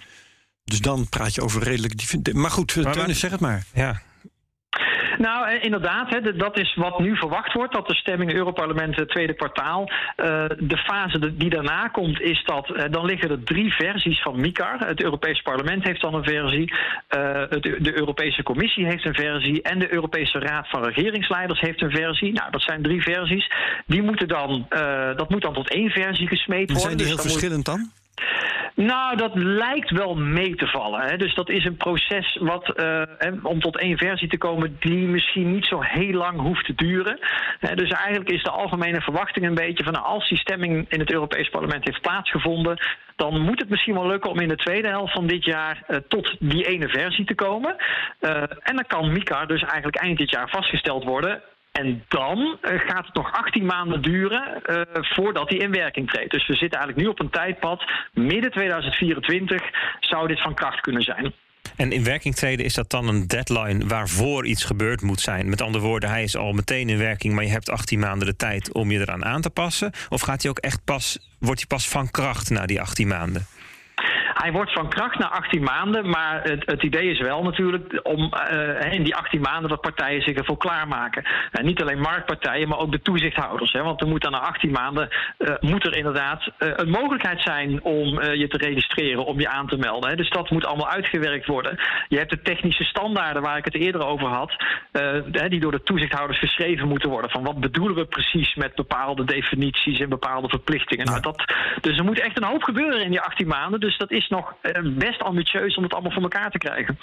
[0.63, 2.33] Dus dan praat je over redelijk.
[2.33, 3.65] Maar goed, maar, Teunis, zeg het maar.
[3.73, 4.01] Ja,
[5.17, 9.09] nou, eh, inderdaad, hè, dat is wat nu verwacht wordt, dat de stemming Europarlement het
[9.09, 9.81] tweede kwartaal.
[9.89, 14.39] Uh, de fase die daarna komt, is dat uh, dan liggen er drie versies van
[14.39, 14.79] MICAR.
[14.79, 16.73] Het Europese parlement heeft dan een versie,
[17.07, 21.91] het, de Europese Commissie heeft een versie en de Europese Raad van Regeringsleiders heeft een
[21.91, 22.33] versie.
[22.33, 23.51] Nou, dat zijn drie versies.
[23.85, 24.65] Die moeten dan,
[25.15, 26.81] dat moet dan tot één versie gesmeed worden.
[26.81, 27.91] Zijn die dus heel verschillend dan?
[28.77, 31.01] Nou, dat lijkt wel mee te vallen.
[31.01, 31.17] Hè.
[31.17, 33.01] Dus dat is een proces wat, uh,
[33.43, 37.19] om tot één versie te komen, die misschien niet zo heel lang hoeft te duren.
[37.59, 41.11] dus eigenlijk is de algemene verwachting een beetje van nou, als die stemming in het
[41.11, 42.77] Europees Parlement heeft plaatsgevonden,
[43.15, 45.97] dan moet het misschien wel lukken om in de tweede helft van dit jaar uh,
[46.07, 47.75] tot die ene versie te komen.
[48.21, 51.41] Uh, en dan kan MICA dus eigenlijk eind dit jaar vastgesteld worden.
[51.77, 56.31] En dan uh, gaat het nog 18 maanden duren uh, voordat die in werking treedt.
[56.31, 57.83] Dus we zitten eigenlijk nu op een tijdpad.
[58.13, 59.61] Midden 2024
[59.99, 61.33] zou dit van kracht kunnen zijn.
[61.75, 65.49] En in werking treden is dat dan een deadline waarvoor iets gebeurd moet zijn?
[65.49, 68.35] Met andere woorden, hij is al meteen in werking, maar je hebt 18 maanden de
[68.35, 69.91] tijd om je eraan aan te passen?
[70.09, 73.45] Of gaat hij ook echt pas, wordt hij pas van kracht na die 18 maanden?
[74.37, 78.33] Hij wordt van kracht na 18 maanden, maar het, het idee is wel natuurlijk om
[78.51, 81.23] uh, in die 18 maanden dat partijen zich ervoor klaarmaken.
[81.51, 83.71] En niet alleen marktpartijen, maar ook de toezichthouders.
[83.71, 87.41] Hè, want er moet dan na 18 maanden uh, moet er inderdaad uh, een mogelijkheid
[87.41, 90.09] zijn om je te registreren, om je aan te melden.
[90.09, 90.15] Hè.
[90.15, 91.79] Dus dat moet allemaal uitgewerkt worden.
[92.07, 94.65] Je hebt de technische standaarden waar ik het eerder over had,
[95.49, 97.29] die door de toezichthouders geschreven moeten worden.
[97.29, 101.05] Van wat bedoelen we precies met bepaalde definities en bepaalde verplichtingen.
[101.05, 103.79] Nou, dat, dus er moet echt een hoop gebeuren in die 18 maanden.
[103.79, 104.53] Dus dat is nog
[104.97, 106.97] best ambitieus om het allemaal voor elkaar te krijgen.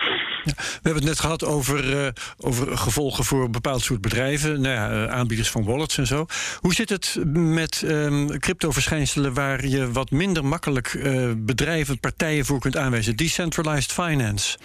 [0.45, 5.09] We hebben het net gehad over, over gevolgen voor een bepaald soort bedrijven, nou ja,
[5.09, 6.27] aanbieders van wallets en zo.
[6.61, 10.99] Hoe zit het met um, crypto-verschijnselen waar je wat minder makkelijk
[11.37, 13.17] bedrijven, partijen voor kunt aanwijzen?
[13.17, 14.59] Decentralized finance.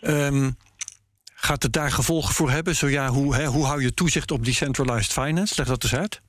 [0.00, 0.56] Um,
[1.42, 2.76] Gaat het daar gevolgen voor hebben?
[2.76, 5.54] Zo ja, hoe, hè, hoe hou je toezicht op decentralized finance?
[5.56, 6.20] Leg dat eens uit.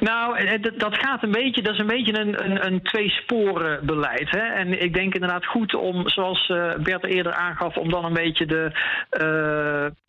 [0.00, 4.30] Nou, eh, dat gaat een beetje, dat is een beetje een, een, een tweesporen beleid.
[4.30, 4.38] Hè?
[4.38, 8.46] En ik denk inderdaad goed om, zoals uh, Bert eerder aangaf, om dan een beetje
[8.46, 8.72] de,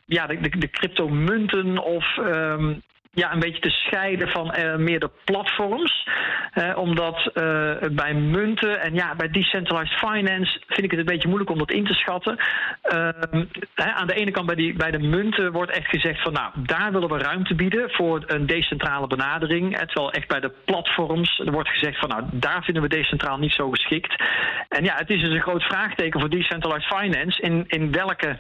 [0.06, 2.82] ja, de, de, cryptomunten of um,
[3.15, 6.08] ja, een beetje te scheiden van uh, meer de platforms.
[6.54, 11.28] Uh, omdat uh, bij munten en ja, bij decentralized finance vind ik het een beetje
[11.28, 12.38] moeilijk om dat in te schatten.
[12.82, 16.51] Ehm, aan de ene kant bij, die, bij de munten wordt echt gezegd van nou,
[16.56, 19.78] daar willen we ruimte bieden voor een decentrale benadering.
[19.78, 23.54] Terwijl echt bij de platforms er wordt gezegd van nou, daar vinden we decentraal niet
[23.54, 24.23] zo geschikt.
[24.69, 27.41] En ja, het is dus een groot vraagteken voor decentralized finance.
[27.41, 28.38] In, in, welke,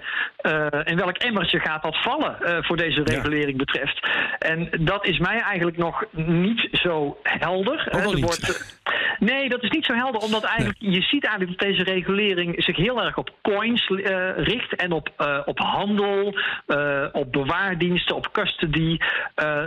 [0.83, 4.07] in welk emmertje gaat dat vallen voor deze regulering betreft?
[4.39, 7.87] En dat is mij eigenlijk nog niet zo helder.
[7.87, 8.77] er wordt,
[9.19, 12.75] nee, dat is niet zo helder, omdat eigenlijk, je ziet eigenlijk dat deze regulering zich
[12.75, 18.31] heel erg op coins uh, richt en op, uh, op handel, uh, op bewaardiensten, op
[18.31, 18.97] custody.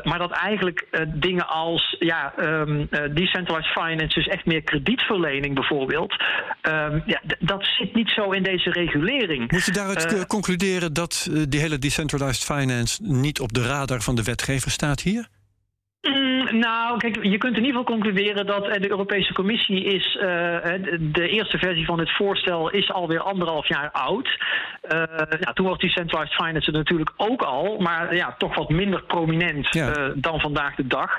[0.03, 6.13] maar dat eigenlijk dingen als ja, um, decentralized finance, dus echt meer kredietverlening bijvoorbeeld,
[6.63, 9.51] um, ja, dat zit niet zo in deze regulering.
[9.51, 14.23] Moet je daaruit concluderen dat die hele decentralized finance niet op de radar van de
[14.23, 14.88] wetgever staat?
[14.97, 15.29] Hier?
[16.03, 20.15] Mm, nou, kijk, je kunt in ieder geval concluderen dat de Europese Commissie is.
[20.15, 20.23] Uh,
[21.01, 24.29] de eerste versie van het voorstel is alweer anderhalf jaar oud.
[24.93, 25.03] Uh,
[25.41, 29.73] ja, toen was die centralized finance natuurlijk ook al, maar ja, toch wat minder prominent
[29.73, 30.13] ja.
[30.15, 31.19] dan vandaag de dag.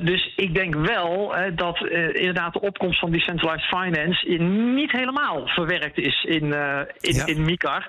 [0.00, 1.80] dus ik denk wel dat
[2.12, 4.28] inderdaad de opkomst van die centralized finance
[4.74, 6.52] niet helemaal verwerkt is in,
[7.00, 7.26] in, ja.
[7.26, 7.86] in MICAR.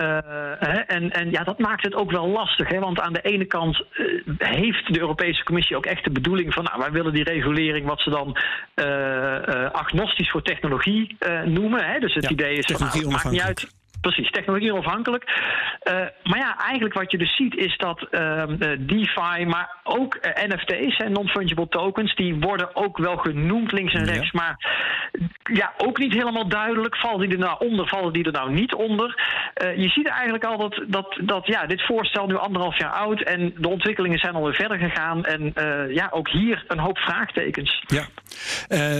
[0.00, 0.18] Uh,
[0.58, 2.68] hè, en, en ja, dat maakt het ook wel lastig.
[2.68, 6.54] Hè, want aan de ene kant uh, heeft de Europese Commissie ook echt de bedoeling
[6.54, 6.64] van...
[6.64, 8.36] nou, wij willen die regulering wat ze dan
[8.74, 11.84] uh, agnostisch voor technologie noemen.
[11.84, 15.24] Hè, dus het ja, idee is van, nou, het maakt niet uit Precies, technologie onafhankelijk.
[15.24, 18.42] Uh, maar ja, eigenlijk wat je dus ziet is dat uh,
[18.78, 24.04] DeFi, maar ook uh, NFT's en non-fungible tokens, die worden ook wel genoemd links en
[24.04, 24.30] rechts.
[24.30, 24.40] Ja.
[24.40, 24.56] Maar
[25.42, 26.96] ja, ook niet helemaal duidelijk.
[26.96, 29.42] Vallen die er nou onder, vallen die er nou niet onder?
[29.54, 33.54] je ziet eigenlijk al dat, dat, dat ja, dit voorstel nu anderhalf jaar oud en
[33.56, 35.24] de ontwikkelingen zijn alweer verder gegaan.
[35.24, 35.52] En
[35.94, 37.84] ja, ook hier een hoop vraagtekens.
[37.86, 38.06] Ja,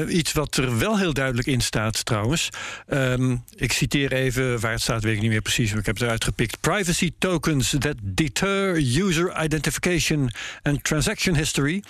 [0.08, 2.50] iets wat er wel heel duidelijk in staat trouwens.
[2.88, 5.86] Um, ik citeer even waar het staat staat, weet ik niet meer precies, maar ik
[5.86, 6.60] heb het eruit gepikt.
[6.60, 10.30] Privacy tokens that deter user identification
[10.62, 11.82] and transaction history.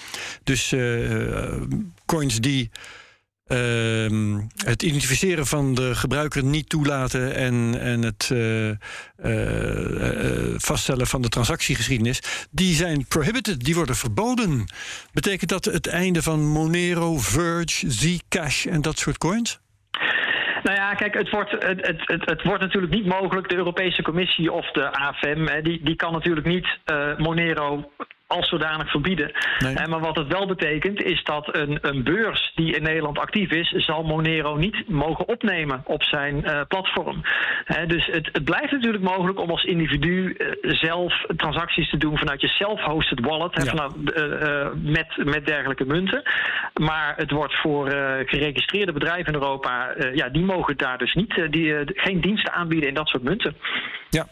[0.42, 1.62] Dus uh,
[2.06, 2.70] coins die
[3.46, 8.70] uh, het identificeren van de gebruiker niet toelaten en, en het uh,
[10.56, 14.64] vaststellen van de transactiegeschiedenis, die zijn prohibited, die worden verboden.
[15.12, 19.62] Betekent dat het einde van Monero, Verge, Zcash en dat soort coins?
[20.64, 23.48] Nou ja, kijk, het wordt, het, het, het, wordt natuurlijk niet mogelijk.
[23.48, 27.90] De Europese Commissie of de AFM, die, die kan natuurlijk niet uh, Monero
[28.34, 29.32] als zodanig verbieden.
[29.58, 29.74] Nee.
[29.74, 33.50] Uh, maar wat het wel betekent is dat een, een, beurs die in Nederland actief
[33.50, 37.22] is, zal Monero niet mogen opnemen op zijn uh, platform.
[37.86, 42.48] Dus het, het, blijft natuurlijk mogelijk om als individu zelf transacties te doen vanuit je
[42.48, 43.64] self-hosted wallet, ja.
[43.64, 43.92] vanaf,
[44.74, 46.22] met, met dergelijke munten.
[46.74, 47.90] Maar het wordt voor
[48.24, 52.94] geregistreerde bedrijven in Europa, ja, die mogen daar dus niet, die, geen diensten aanbieden in
[52.94, 53.56] dat soort munten.
[54.10, 54.26] Ja.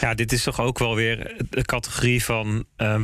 [0.00, 2.96] ja, dit is toch ook wel weer de categorie van uh,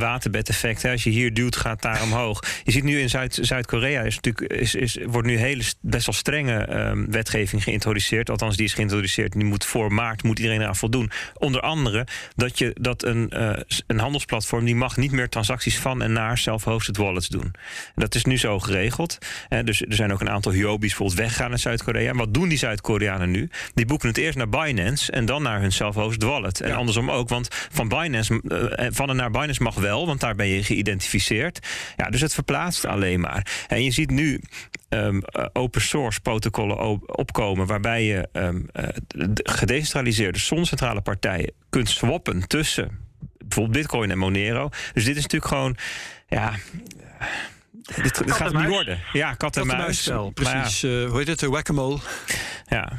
[0.47, 0.91] waterbedeffect.
[0.91, 2.39] Als je hier duwt, gaat daar omhoog.
[2.63, 6.75] Je ziet nu in Zuid-Korea is natuurlijk is, is, wordt nu hele best wel strenge
[6.75, 8.29] um, wetgeving geïntroduceerd.
[8.29, 9.31] Althans, die is geïntroduceerd.
[9.31, 11.11] Die moet voor maart moet iedereen eraan voldoen.
[11.33, 13.53] Onder andere dat je dat een, uh,
[13.87, 17.51] een handelsplatform die mag niet meer transacties van en naar self-hosted wallets doen.
[17.95, 19.17] Dat is nu zo geregeld.
[19.47, 22.13] Hè, dus er zijn ook een aantal Huobi's bijvoorbeeld weggaan naar Zuid-Korea.
[22.13, 23.49] Wat doen die Zuid-Koreanen nu?
[23.73, 26.61] Die boeken het eerst naar Binance en dan naar hun self-hosted wallet.
[26.61, 26.75] En ja.
[26.75, 30.47] andersom ook, want van, Binance, uh, van en naar Binance mag wel, want daar ben
[30.47, 31.67] je geïdentificeerd.
[31.97, 33.65] Ja, dus het verplaatst alleen maar.
[33.67, 34.41] En je ziet nu
[34.89, 35.21] um,
[35.53, 38.87] open source protocollen opkomen waarbij je um, uh,
[39.43, 42.99] gedecentraliseerde zoncentrale partijen kunt swappen tussen
[43.37, 44.69] bijvoorbeeld Bitcoin en Monero.
[44.93, 45.77] Dus dit is natuurlijk gewoon,
[46.27, 46.53] ja.
[47.95, 48.99] Dit, dit gaat niet worden.
[49.13, 50.07] Ja, kat en, kat en muis.
[50.07, 50.81] muis precies.
[50.81, 50.89] Ja.
[50.89, 51.41] Uh, hoe heet het?
[51.41, 51.99] Whack-a-mole.
[52.67, 52.91] Ja.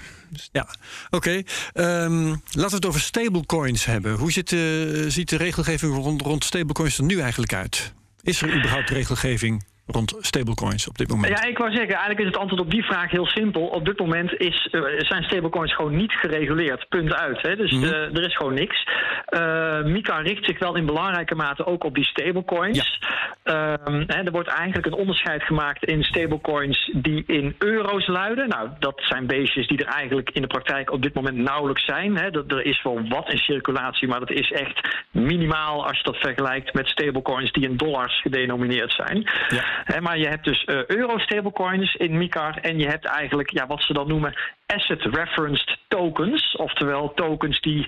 [0.53, 0.69] Ja,
[1.11, 1.43] oké.
[1.75, 4.15] Um, laten we het over stablecoins hebben.
[4.15, 7.93] Hoe zit, uh, ziet de regelgeving rond, rond stablecoins er nu eigenlijk uit?
[8.23, 11.39] Is er überhaupt regelgeving rond stablecoins op dit moment?
[11.39, 13.67] Ja, ik wou zeggen, eigenlijk is het antwoord op die vraag heel simpel.
[13.67, 16.89] Op dit moment is, uh, zijn stablecoins gewoon niet gereguleerd.
[16.89, 17.43] Punt uit.
[17.43, 17.57] Hè?
[17.57, 18.87] Dus mm er is gewoon niks.
[19.31, 22.99] Uh, Mika richt zich wel in belangrijke mate ook op die stablecoins.
[23.45, 23.77] Ja.
[23.85, 28.49] Uh, hè, er wordt eigenlijk een onderscheid gemaakt in stablecoins die in euro's luiden.
[28.49, 32.17] Nou, dat zijn beestjes die er eigenlijk in de praktijk op dit moment nauwelijks zijn.
[32.17, 32.31] Hè.
[32.31, 36.75] Er is wel wat in circulatie, maar dat is echt minimaal als je dat vergelijkt
[36.75, 39.31] met stablecoins die in dollars gedenomineerd zijn.
[39.49, 39.65] Ja.
[40.01, 43.83] Maar je hebt dus uh, euro stablecoins in MICAR en je hebt eigenlijk ja, wat
[43.83, 44.35] ze dan noemen
[44.67, 47.87] asset referenced tokens, oftewel tokens die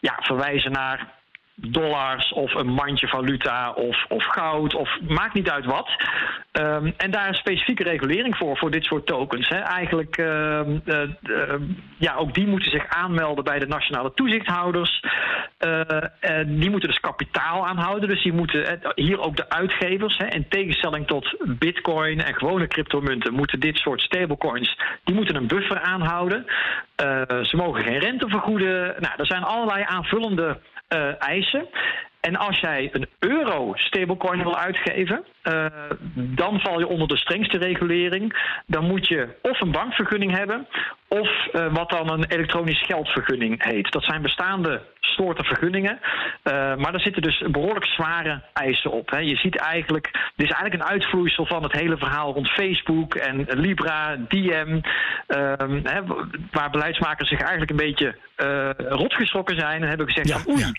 [0.00, 1.14] ja, verwijzen naar
[1.56, 5.88] dollars of een mandje valuta of, of goud of maakt niet uit wat.
[6.52, 9.48] Um, en daar is specifieke regulering voor, voor dit soort tokens.
[9.48, 9.58] Hè.
[9.58, 10.60] Eigenlijk, uh,
[11.98, 15.04] ja, ook die moeten zich aanmelden bij de nationale toezichthouders.
[15.66, 15.80] Uh,
[16.46, 18.08] die moeten dus kapitaal aanhouden.
[18.08, 23.34] Dus die moeten, hier ook de uitgevers, hè, in tegenstelling tot bitcoin en gewone cryptomunten,
[23.34, 26.46] moeten dit soort stablecoins, die moeten een buffer aanhouden.
[27.42, 28.94] Ze mogen geen rente vergoeden.
[28.98, 31.68] Nou, er zijn allerlei aanvullende uh, eisen.
[32.20, 35.66] En als jij een euro stablecoin wil uitgeven, uh,
[36.14, 38.54] dan val je onder de strengste regulering.
[38.66, 40.66] Dan moet je of een bankvergunning hebben,
[41.08, 43.92] of uh, wat dan een elektronisch geldvergunning heet.
[43.92, 45.98] Dat zijn bestaande soorten vergunningen.
[46.44, 49.10] Uh, maar daar zitten dus behoorlijk zware eisen op.
[49.10, 49.18] Hè.
[49.18, 53.46] Je ziet eigenlijk, dit is eigenlijk een uitvloeisel van het hele verhaal rond Facebook en
[53.48, 54.80] Libra, DM.
[55.26, 56.00] Ehm, hè,
[56.50, 60.60] waar beleidsmakers zich eigenlijk een beetje uh, rotgeschrokken zijn en hebben gezegd: ja, van, oei,
[60.60, 60.72] ja.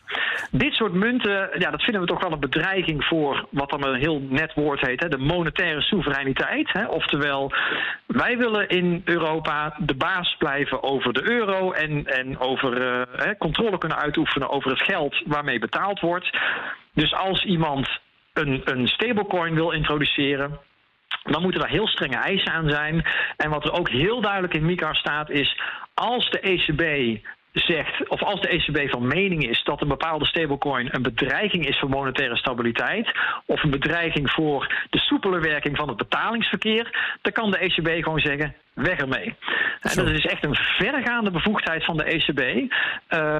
[0.51, 3.99] dit soort munten, ja, dat vinden we toch wel een bedreiging voor wat dan een
[3.99, 6.69] heel net woord heet, hè, de monetaire soevereiniteit.
[6.71, 6.85] Hè.
[6.85, 7.51] Oftewel,
[8.05, 9.95] wij willen in Europa de
[10.37, 15.59] blijven over de euro en, en over hè, controle kunnen uitoefenen over het geld waarmee
[15.59, 16.37] betaald wordt.
[16.93, 17.99] Dus als iemand
[18.33, 20.59] een, een stablecoin wil introduceren,
[21.23, 23.05] dan moeten er heel strenge eisen aan zijn.
[23.37, 25.61] En wat er ook heel duidelijk in MICAR staat is,
[25.93, 27.17] als de ECB
[27.59, 31.79] zegt, of als de ECB van mening is dat een bepaalde stablecoin een bedreiging is
[31.79, 33.11] voor monetaire stabiliteit,
[33.45, 38.19] of een bedreiging voor de soepele werking van het betalingsverkeer, dan kan de ECB gewoon
[38.19, 39.35] zeggen: weg ermee.
[39.81, 42.39] En dat is echt een verregaande bevoegdheid van de ECB.
[42.39, 43.35] Uh,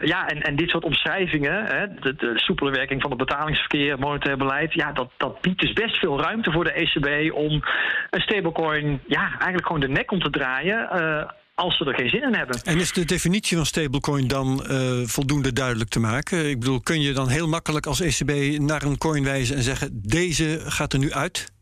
[0.00, 4.36] ja, en, en dit soort omschrijvingen, hè, de, de, soepele werking van het betalingsverkeer, monetair
[4.36, 7.62] beleid, ja, dat, dat biedt dus best veel ruimte voor de ECB om
[8.10, 10.88] een stablecoin, ja, eigenlijk gewoon de nek om te draaien.
[10.92, 11.22] Uh,
[11.60, 12.60] als ze er geen zin in hebben.
[12.62, 16.48] En is de definitie van stablecoin dan uh, voldoende duidelijk te maken?
[16.48, 20.00] Ik bedoel, kun je dan heel makkelijk als ECB naar een coin wijzen en zeggen:
[20.02, 21.52] deze gaat er nu uit?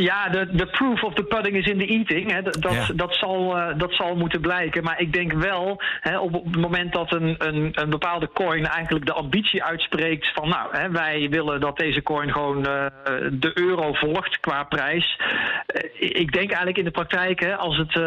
[0.00, 2.32] Ja, de, de proof of the pudding is in the eating.
[2.32, 2.42] Hè.
[2.42, 2.86] Dat, ja.
[2.94, 4.82] dat, zal, uh, dat zal moeten blijken.
[4.84, 8.66] Maar ik denk wel, hè, op, op het moment dat een, een, een bepaalde coin
[8.66, 12.86] eigenlijk de ambitie uitspreekt van nou, hè, wij willen dat deze coin gewoon uh,
[13.32, 15.20] de euro volgt qua prijs.
[15.20, 18.00] Uh, ik denk eigenlijk in de praktijk, hè, als, het,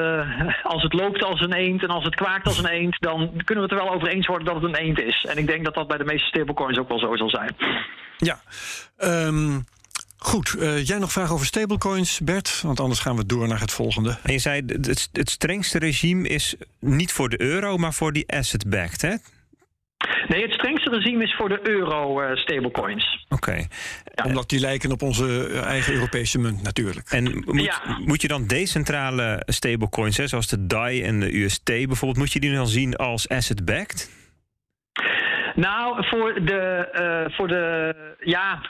[0.64, 3.64] als het loopt als een eend en als het kwaakt als een eend, dan kunnen
[3.64, 5.26] we het er wel over eens worden dat het een eend is.
[5.30, 7.56] En ik denk dat dat bij de meeste stablecoins ook wel zo zal zijn.
[8.18, 8.40] Ja,
[8.98, 9.66] um
[10.24, 12.62] Goed, uh, jij nog vragen over stablecoins, Bert?
[12.62, 14.18] Want anders gaan we door naar het volgende.
[14.24, 18.32] En je zei, het, het strengste regime is niet voor de euro, maar voor die
[18.32, 19.16] asset-backed, hè?
[20.28, 23.04] Nee, het strengste regime is voor de euro-stablecoins.
[23.04, 23.50] Uh, Oké.
[23.50, 23.68] Okay.
[24.16, 24.24] Ja.
[24.24, 27.10] Omdat die lijken op onze eigen Europese munt natuurlijk.
[27.10, 27.98] En moet, ja.
[28.06, 32.18] moet je dan decentrale stablecoins, hè, zoals de DAI en de UST bijvoorbeeld...
[32.18, 34.10] moet je die dan zien als asset-backed?
[35.56, 36.90] Nou, voor de,
[37.28, 37.96] uh, voor de.
[38.20, 38.62] Ja,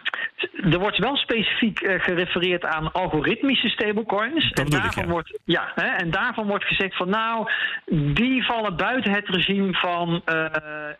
[0.72, 4.50] er wordt wel specifiek uh, gerefereerd aan algoritmische stablecoins.
[4.50, 5.13] Dat en daarvan, ik, ja.
[5.13, 7.52] wordt, ja, hè, en daarvan wordt gezegd van nou,
[7.91, 10.46] die vallen buiten het regime van uh,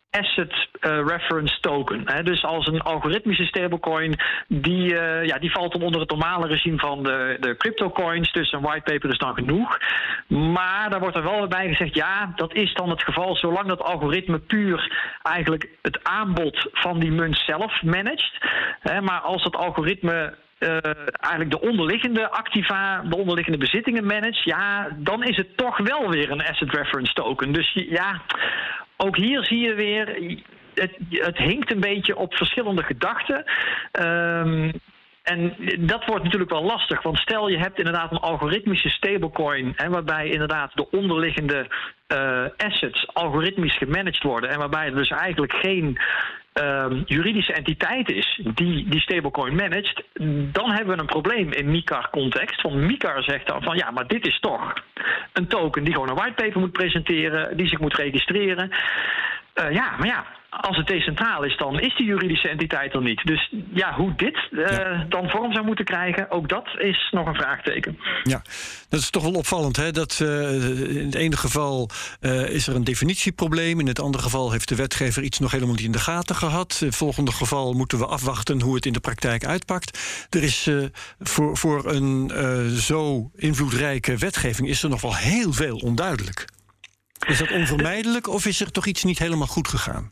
[0.10, 2.02] asset reference token.
[2.06, 2.24] Hè.
[2.24, 7.04] Dus als een algoritmische stablecoin, die, ja, die valt dan onder het normale regime van
[7.04, 8.32] de, de cryptocoins.
[8.32, 9.78] Dus een whitepaper is dan genoeg.
[10.28, 13.82] Maar daar wordt er wel bij gezegd, ja, dat is dan het geval zolang dat
[13.82, 14.92] algoritme puur
[15.24, 18.38] eigenlijk het aanbod van die munt zelf managt.
[19.02, 20.78] Maar als het algoritme uh,
[21.20, 26.32] eigenlijk de onderliggende activa, de onderliggende bezittingen managt, ja, dan is het toch wel weer
[26.32, 27.52] een asset reference token.
[27.52, 28.22] Dus ja,
[28.98, 30.08] ook hier zie je weer.
[30.74, 33.44] Het, het hinkt een beetje op verschillende gedachten.
[34.02, 34.72] Um,
[35.24, 39.90] en dat wordt natuurlijk wel lastig, want stel je hebt inderdaad een algoritmische stablecoin, hè,
[39.90, 41.68] waarbij inderdaad de onderliggende
[42.08, 46.00] uh, assets algoritmisch gemanaged worden en waarbij er dus eigenlijk geen
[46.62, 50.04] uh, juridische entiteit is die die stablecoin managt,
[50.52, 52.62] dan hebben we een probleem in MICAR-context.
[52.62, 54.74] Want MICAR zegt dan van ja, maar dit is toch
[55.34, 58.72] een token die gewoon een whitepaper moet presenteren, die zich moet registreren.
[59.54, 60.26] ja, maar ja,
[60.60, 63.22] als het decentraal is, dan is die juridische entiteit er niet.
[63.26, 67.36] Dus ja, hoe dit uh, dan vorm zou moeten krijgen, ook dat is nog een
[67.36, 67.98] vraagteken.
[68.24, 68.42] Ja,
[68.90, 69.76] dat is toch wel opvallend.
[69.76, 69.92] Hè?
[69.92, 71.90] Dat, uh, in het ene geval
[72.22, 73.80] uh, is er een definitieprobleem.
[73.80, 76.78] In het andere geval heeft de wetgever iets nog helemaal niet in de gaten gehad.
[76.82, 80.28] In het volgende geval moeten we afwachten hoe het in de praktijk uitpakt.
[80.30, 80.70] Er is
[81.20, 82.30] voor, voor een
[82.70, 86.46] zo invloedrijke wetgeving is er nog wel heel veel onduidelijk.
[87.28, 90.10] Is dat onvermijdelijk of is er toch iets niet helemaal goed gegaan?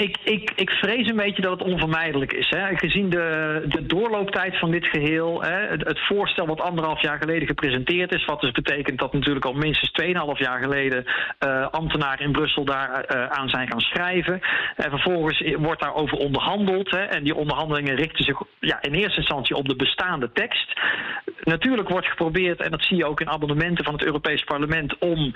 [0.00, 2.48] Ik, ik, ik vrees een beetje dat het onvermijdelijk is.
[2.48, 2.76] Hè.
[2.76, 7.48] Gezien de, de doorlooptijd van dit geheel, hè, het, het, voorstel wat anderhalf jaar geleden
[7.48, 12.32] gepresenteerd is, wat dus betekent dat natuurlijk al minstens 2,5 jaar geleden uh, ambtenaren in
[12.32, 14.40] Brussel daar uh, aan zijn gaan schrijven.
[14.76, 16.90] En vervolgens wordt daarover onderhandeld.
[16.90, 20.80] Hè, en die onderhandelingen richten zich ja, in eerste instantie op de bestaande tekst.
[21.40, 25.18] Natuurlijk wordt geprobeerd, en dat zie je ook in abonnementen van het Europees Parlement, om
[25.18, 25.34] uh,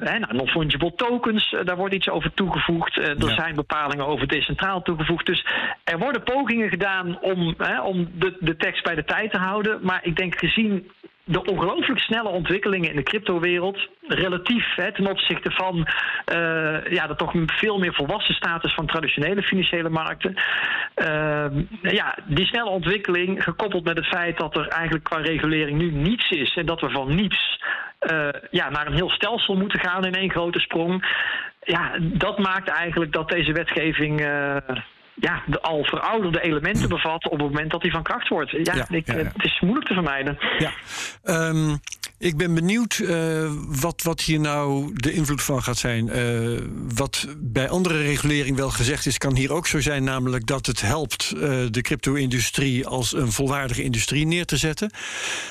[0.00, 2.96] hè, nou, non-fungible tokens, daar wordt iets over toegevoegd.
[2.96, 3.34] er ja.
[3.34, 5.26] zijn bepalingen over decentraal toegevoegd.
[5.26, 5.46] Dus
[5.84, 9.78] er worden pogingen gedaan om, hè, om de, de tekst bij de tijd te houden.
[9.82, 10.90] Maar ik denk gezien
[11.30, 17.14] de ongelooflijk snelle ontwikkelingen in de cryptowereld, relatief hè, ten opzichte van uh, ja, de
[17.16, 20.34] toch veel meer volwassen status van traditionele financiële markten.
[20.96, 21.46] Uh,
[21.82, 26.30] ja, die snelle ontwikkeling, gekoppeld met het feit dat er eigenlijk qua regulering nu niets
[26.30, 27.60] is en dat we van niets
[28.12, 31.04] uh, ja, naar een heel stelsel moeten gaan in één grote sprong
[31.60, 34.20] ja, dat maakt eigenlijk dat deze wetgeving
[35.20, 38.50] ja, de al verouderde elementen bevat op het moment dat die van kracht wordt.
[38.50, 40.38] Ja, ik, het is moeilijk te vermijden.
[40.58, 40.72] Ja.
[41.48, 41.80] Um,
[42.20, 46.06] ik ben benieuwd uh, wat, wat hier nou de invloed van gaat zijn.
[46.06, 46.60] Uh,
[46.94, 50.80] wat bij andere regulering wel gezegd is, kan hier ook zo zijn, namelijk dat het
[50.80, 51.40] helpt uh,
[51.70, 54.90] de crypto-industrie als een volwaardige industrie neer te zetten.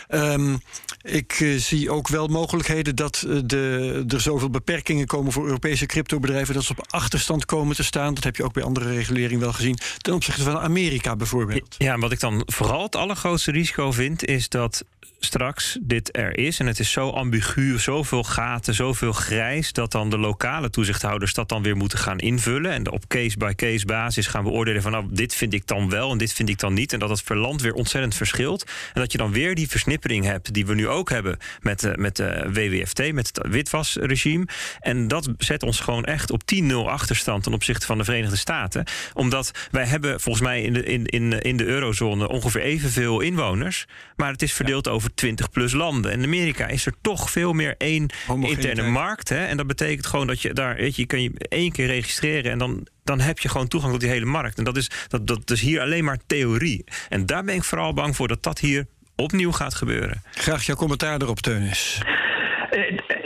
[0.09, 0.61] Um,
[1.01, 6.63] ik zie ook wel mogelijkheden dat de, er zoveel beperkingen komen voor Europese cryptobedrijven dat
[6.63, 8.13] ze op achterstand komen te staan.
[8.13, 9.78] Dat heb je ook bij andere regulering wel gezien.
[9.97, 11.76] Ten opzichte van Amerika bijvoorbeeld.
[11.78, 14.84] Ja, wat ik dan vooral het allergrootste risico vind, is dat
[15.20, 16.59] straks dit er is.
[16.59, 19.74] En het is zo ambigu, zoveel gaten, zoveel grijs...
[19.74, 22.72] dat dan de lokale toezichthouders dat dan weer moeten gaan invullen.
[22.72, 24.91] En op case-by-case basis gaan beoordelen van...
[24.91, 26.93] nou, dit vind ik dan wel en dit vind ik dan niet.
[26.93, 28.63] En dat het per land weer ontzettend verschilt.
[28.93, 30.53] En dat je dan weer die versnippering hebt...
[30.53, 34.47] die we nu ook hebben met, uh, met de WWFT, met het witwasregime.
[34.80, 37.43] En dat zet ons gewoon echt op 10-0 achterstand...
[37.43, 38.86] ten opzichte van de Verenigde Staten.
[39.13, 42.28] Omdat wij hebben volgens mij in de, in, in, in de eurozone...
[42.28, 43.86] ongeveer evenveel inwoners.
[44.15, 44.91] Maar het is verdeeld ja.
[45.10, 46.12] Over 20 plus landen.
[46.12, 49.30] En in Amerika is er toch veel meer één interne markt.
[49.30, 49.45] Hè?
[49.45, 52.51] En dat betekent gewoon dat je daar, weet je, je kan je één keer registreren
[52.51, 54.57] en dan dan heb je gewoon toegang tot die hele markt.
[54.57, 56.84] En dat is, dat, dat is hier alleen maar theorie.
[57.10, 58.86] En daar ben ik vooral bang voor dat dat hier
[59.16, 60.22] opnieuw gaat gebeuren.
[60.32, 62.01] Graag jouw commentaar erop, Teunis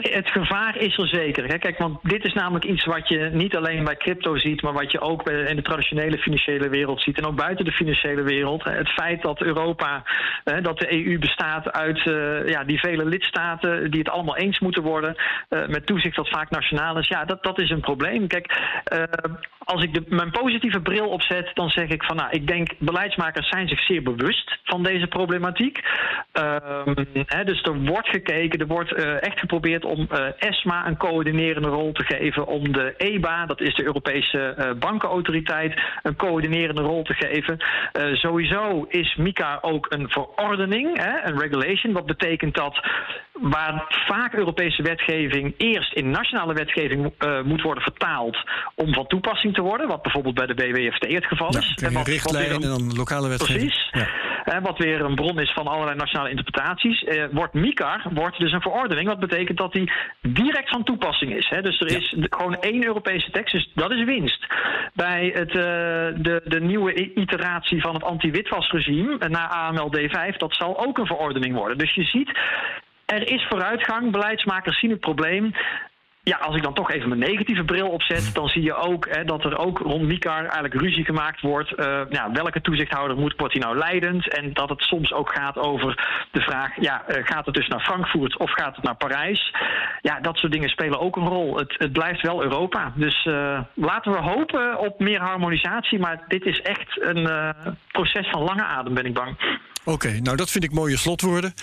[0.02, 1.48] het gevaar is er zeker.
[1.48, 1.58] Hè?
[1.58, 4.92] Kijk, want dit is namelijk iets wat je niet alleen bij crypto ziet, maar wat
[4.92, 8.64] je ook in de traditionele financiële wereld ziet en ook buiten de financiële wereld.
[8.64, 10.04] Het feit dat Europa,
[10.62, 14.84] dat de EU bestaat uit uh, ja, die vele lidstaten die het allemaal eens moeten
[14.84, 15.16] worden,
[15.50, 18.28] uh, met toezicht dat vaak nationaal is, ja, dat, dat is een probleem.
[18.28, 18.58] Kijk,
[19.60, 23.50] als ik de, mijn positieve bril opzet, dan zeg ik van nou, ik denk beleidsmakers
[23.50, 25.80] zijn zich zeer bewust van deze problematiek.
[27.26, 31.92] Hè, dus er wordt gekeken, er wordt echt geprobeerd om uh, ESMA een coördinerende rol
[31.92, 37.14] te geven, om de EBA, dat is de Europese uh, bankenautoriteit, een coördinerende rol te
[37.14, 37.58] geven.
[37.58, 41.94] Uh, sowieso is MICA ook een verordening, hè, een regulation.
[41.94, 42.82] Wat betekent dat
[43.42, 47.14] waar vaak Europese wetgeving eerst in nationale wetgeving
[47.44, 48.38] moet worden vertaald
[48.76, 51.74] om van toepassing te worden, wat bijvoorbeeld bij de BWFT het geval is.
[51.76, 53.74] Ja, en wat, richtlijnen en dan lokale wetgeving.
[53.92, 54.08] Precies.
[54.46, 54.62] Ja.
[54.62, 57.06] wat weer een bron is van allerlei nationale interpretaties.
[57.32, 61.50] wordt MICA wordt dus een verordening, wat betekent dat die direct van toepassing is.
[61.50, 61.62] Hè.
[61.62, 64.46] Dus er is gewoon één Europese tekst, dus dat is winst.
[64.94, 65.64] Bij het, uh,
[66.24, 71.56] de, de nieuwe iteratie van het anti-witwasregime na AMLD 5, dat zal ook een verordening
[71.56, 71.78] worden.
[71.78, 72.40] Dus je ziet,
[73.06, 74.12] er is vooruitgang.
[74.12, 75.54] Beleidsmakers zien het probleem
[76.24, 79.24] ja, als ik dan toch even mijn negatieve bril opzet, dan zie je ook hè,
[79.24, 81.70] dat er ook rond MICAR eigenlijk ruzie gemaakt wordt.
[82.10, 84.38] Ja, welke toezichthouder moet, wordt nou leidend?
[84.38, 87.80] En dat het soms ook gaat over de vraag, ja, uh, gaat het dus naar
[87.80, 89.54] Frankfurt of gaat het naar Parijs?
[90.02, 91.58] Ja, dat soort dingen spelen ook een rol.
[91.58, 92.94] Het, het blijft wel Europa.
[92.96, 97.54] Dus uh, laten we hopen op meer harmonisatie, maar dit is echt een
[97.92, 99.60] proces van lange adem, ben ik bang.
[99.86, 101.54] Oké, nou dat vind ik mooie slotwoorden.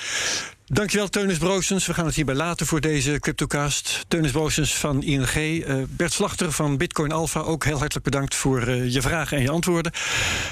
[0.73, 1.87] Dankjewel, Teunis Broosens.
[1.87, 4.05] We gaan het hierbij laten voor deze CryptoCast.
[4.09, 5.35] Teunis Broosens van ING.
[5.35, 7.41] Uh, Bert Slachter van Bitcoin Alpha.
[7.41, 9.93] Ook heel hartelijk bedankt voor uh, je vragen en je antwoorden.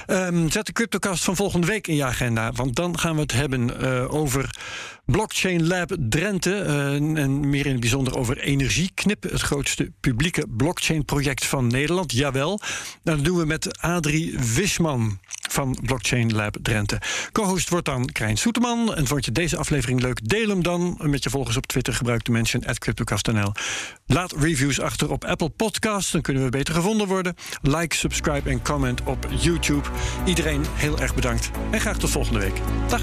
[0.07, 2.53] Um, zet de CryptoCast van volgende week in je agenda.
[2.53, 4.51] Want dan gaan we het hebben uh, over
[5.11, 6.55] Blockchain Lab Drenthe.
[6.55, 9.23] eh, en meer in het bijzonder over Energieknip.
[9.23, 12.13] Het grootste publieke blockchain-project van Nederland.
[12.13, 12.61] Jawel.
[13.03, 15.19] Nou, dat doen we met Adrie Wisman
[15.51, 17.01] van Blockchain Lab Drenthe.
[17.33, 18.95] Co-host wordt dan Krijn Soeterman.
[18.95, 20.29] En vond je deze aflevering leuk?
[20.29, 21.95] Deel hem dan met je volgers op Twitter.
[21.95, 23.53] Gebruik de mention at CryptoCast.nl.
[24.07, 26.11] Laat reviews achter op Apple Podcasts.
[26.11, 27.35] Dan kunnen we beter gevonden worden.
[27.63, 29.89] Like, subscribe en comment op YouTube.
[30.25, 31.51] Iedereen heel erg bedankt.
[31.71, 32.61] En graag tot volgende week.
[32.89, 33.03] Dag.